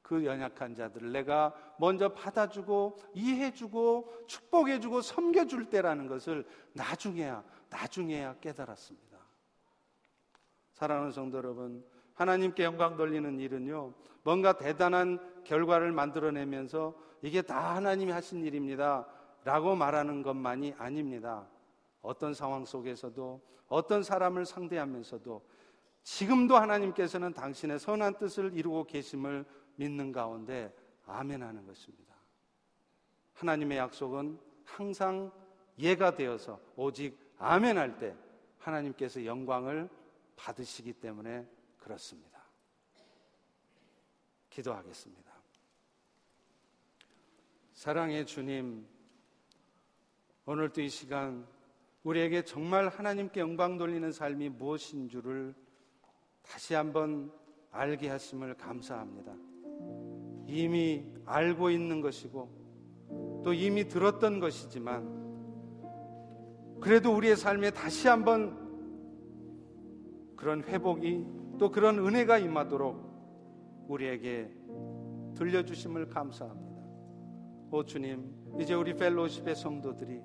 그 0.00 0.24
연약한 0.24 0.76
자들을 0.76 1.10
내가 1.10 1.52
먼저 1.76 2.10
받아주고 2.10 3.00
이해해주고 3.14 4.26
축복해주고 4.28 5.00
섬겨줄 5.00 5.70
때라는 5.70 6.06
것을 6.06 6.46
나중에야 6.74 7.42
나중에야 7.70 8.36
깨달았습니다. 8.40 9.18
사랑하는 10.74 11.10
성도 11.10 11.38
여러분, 11.38 11.84
하나님께 12.14 12.62
영광 12.62 12.96
돌리는 12.96 13.40
일은요, 13.40 13.92
뭔가 14.22 14.56
대단한 14.56 15.18
결과를 15.42 15.90
만들어내면서 15.90 16.94
이게 17.24 17.40
다 17.40 17.74
하나님이 17.74 18.12
하신 18.12 18.44
일입니다. 18.44 19.06
라고 19.44 19.74
말하는 19.74 20.22
것만이 20.22 20.74
아닙니다. 20.76 21.48
어떤 22.02 22.34
상황 22.34 22.66
속에서도 22.66 23.40
어떤 23.68 24.02
사람을 24.02 24.44
상대하면서도 24.44 25.42
지금도 26.02 26.54
하나님께서는 26.54 27.32
당신의 27.32 27.78
선한 27.78 28.18
뜻을 28.18 28.52
이루고 28.52 28.84
계심을 28.84 29.46
믿는 29.76 30.12
가운데 30.12 30.70
아멘 31.06 31.42
하는 31.42 31.66
것입니다. 31.66 32.14
하나님의 33.32 33.78
약속은 33.78 34.38
항상 34.66 35.32
예가 35.78 36.16
되어서 36.16 36.60
오직 36.76 37.18
아멘 37.38 37.78
할 37.78 37.98
때 37.98 38.14
하나님께서 38.58 39.24
영광을 39.24 39.88
받으시기 40.36 40.92
때문에 40.92 41.48
그렇습니다. 41.78 42.44
기도하겠습니다. 44.50 45.23
사랑의 47.84 48.24
주님, 48.24 48.86
오늘도 50.46 50.80
이 50.80 50.88
시간 50.88 51.46
우리에게 52.02 52.42
정말 52.42 52.88
하나님께 52.88 53.40
영광 53.40 53.76
돌리는 53.76 54.10
삶이 54.10 54.48
무엇인 54.48 55.10
줄을 55.10 55.54
다시 56.40 56.72
한번 56.72 57.30
알게 57.70 58.08
하심을 58.08 58.54
감사합니다. 58.54 59.34
이미 60.46 61.04
알고 61.26 61.68
있는 61.68 62.00
것이고 62.00 63.42
또 63.44 63.52
이미 63.52 63.86
들었던 63.86 64.40
것이지만 64.40 65.04
그래도 66.80 67.14
우리의 67.14 67.36
삶에 67.36 67.70
다시 67.70 68.08
한번 68.08 68.64
그런 70.36 70.64
회복이 70.64 71.26
또 71.58 71.70
그런 71.70 71.98
은혜가 71.98 72.38
임하도록 72.38 73.84
우리에게 73.88 74.50
들려주심을 75.34 76.08
감사합니다. 76.08 76.73
오 77.74 77.84
주님, 77.84 78.32
이제 78.60 78.72
우리 78.72 78.94
펠로십의 78.94 79.56
성도들이 79.56 80.20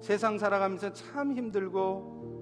세상 0.00 0.36
살아가면서 0.36 0.92
참 0.92 1.36
힘들고 1.36 2.39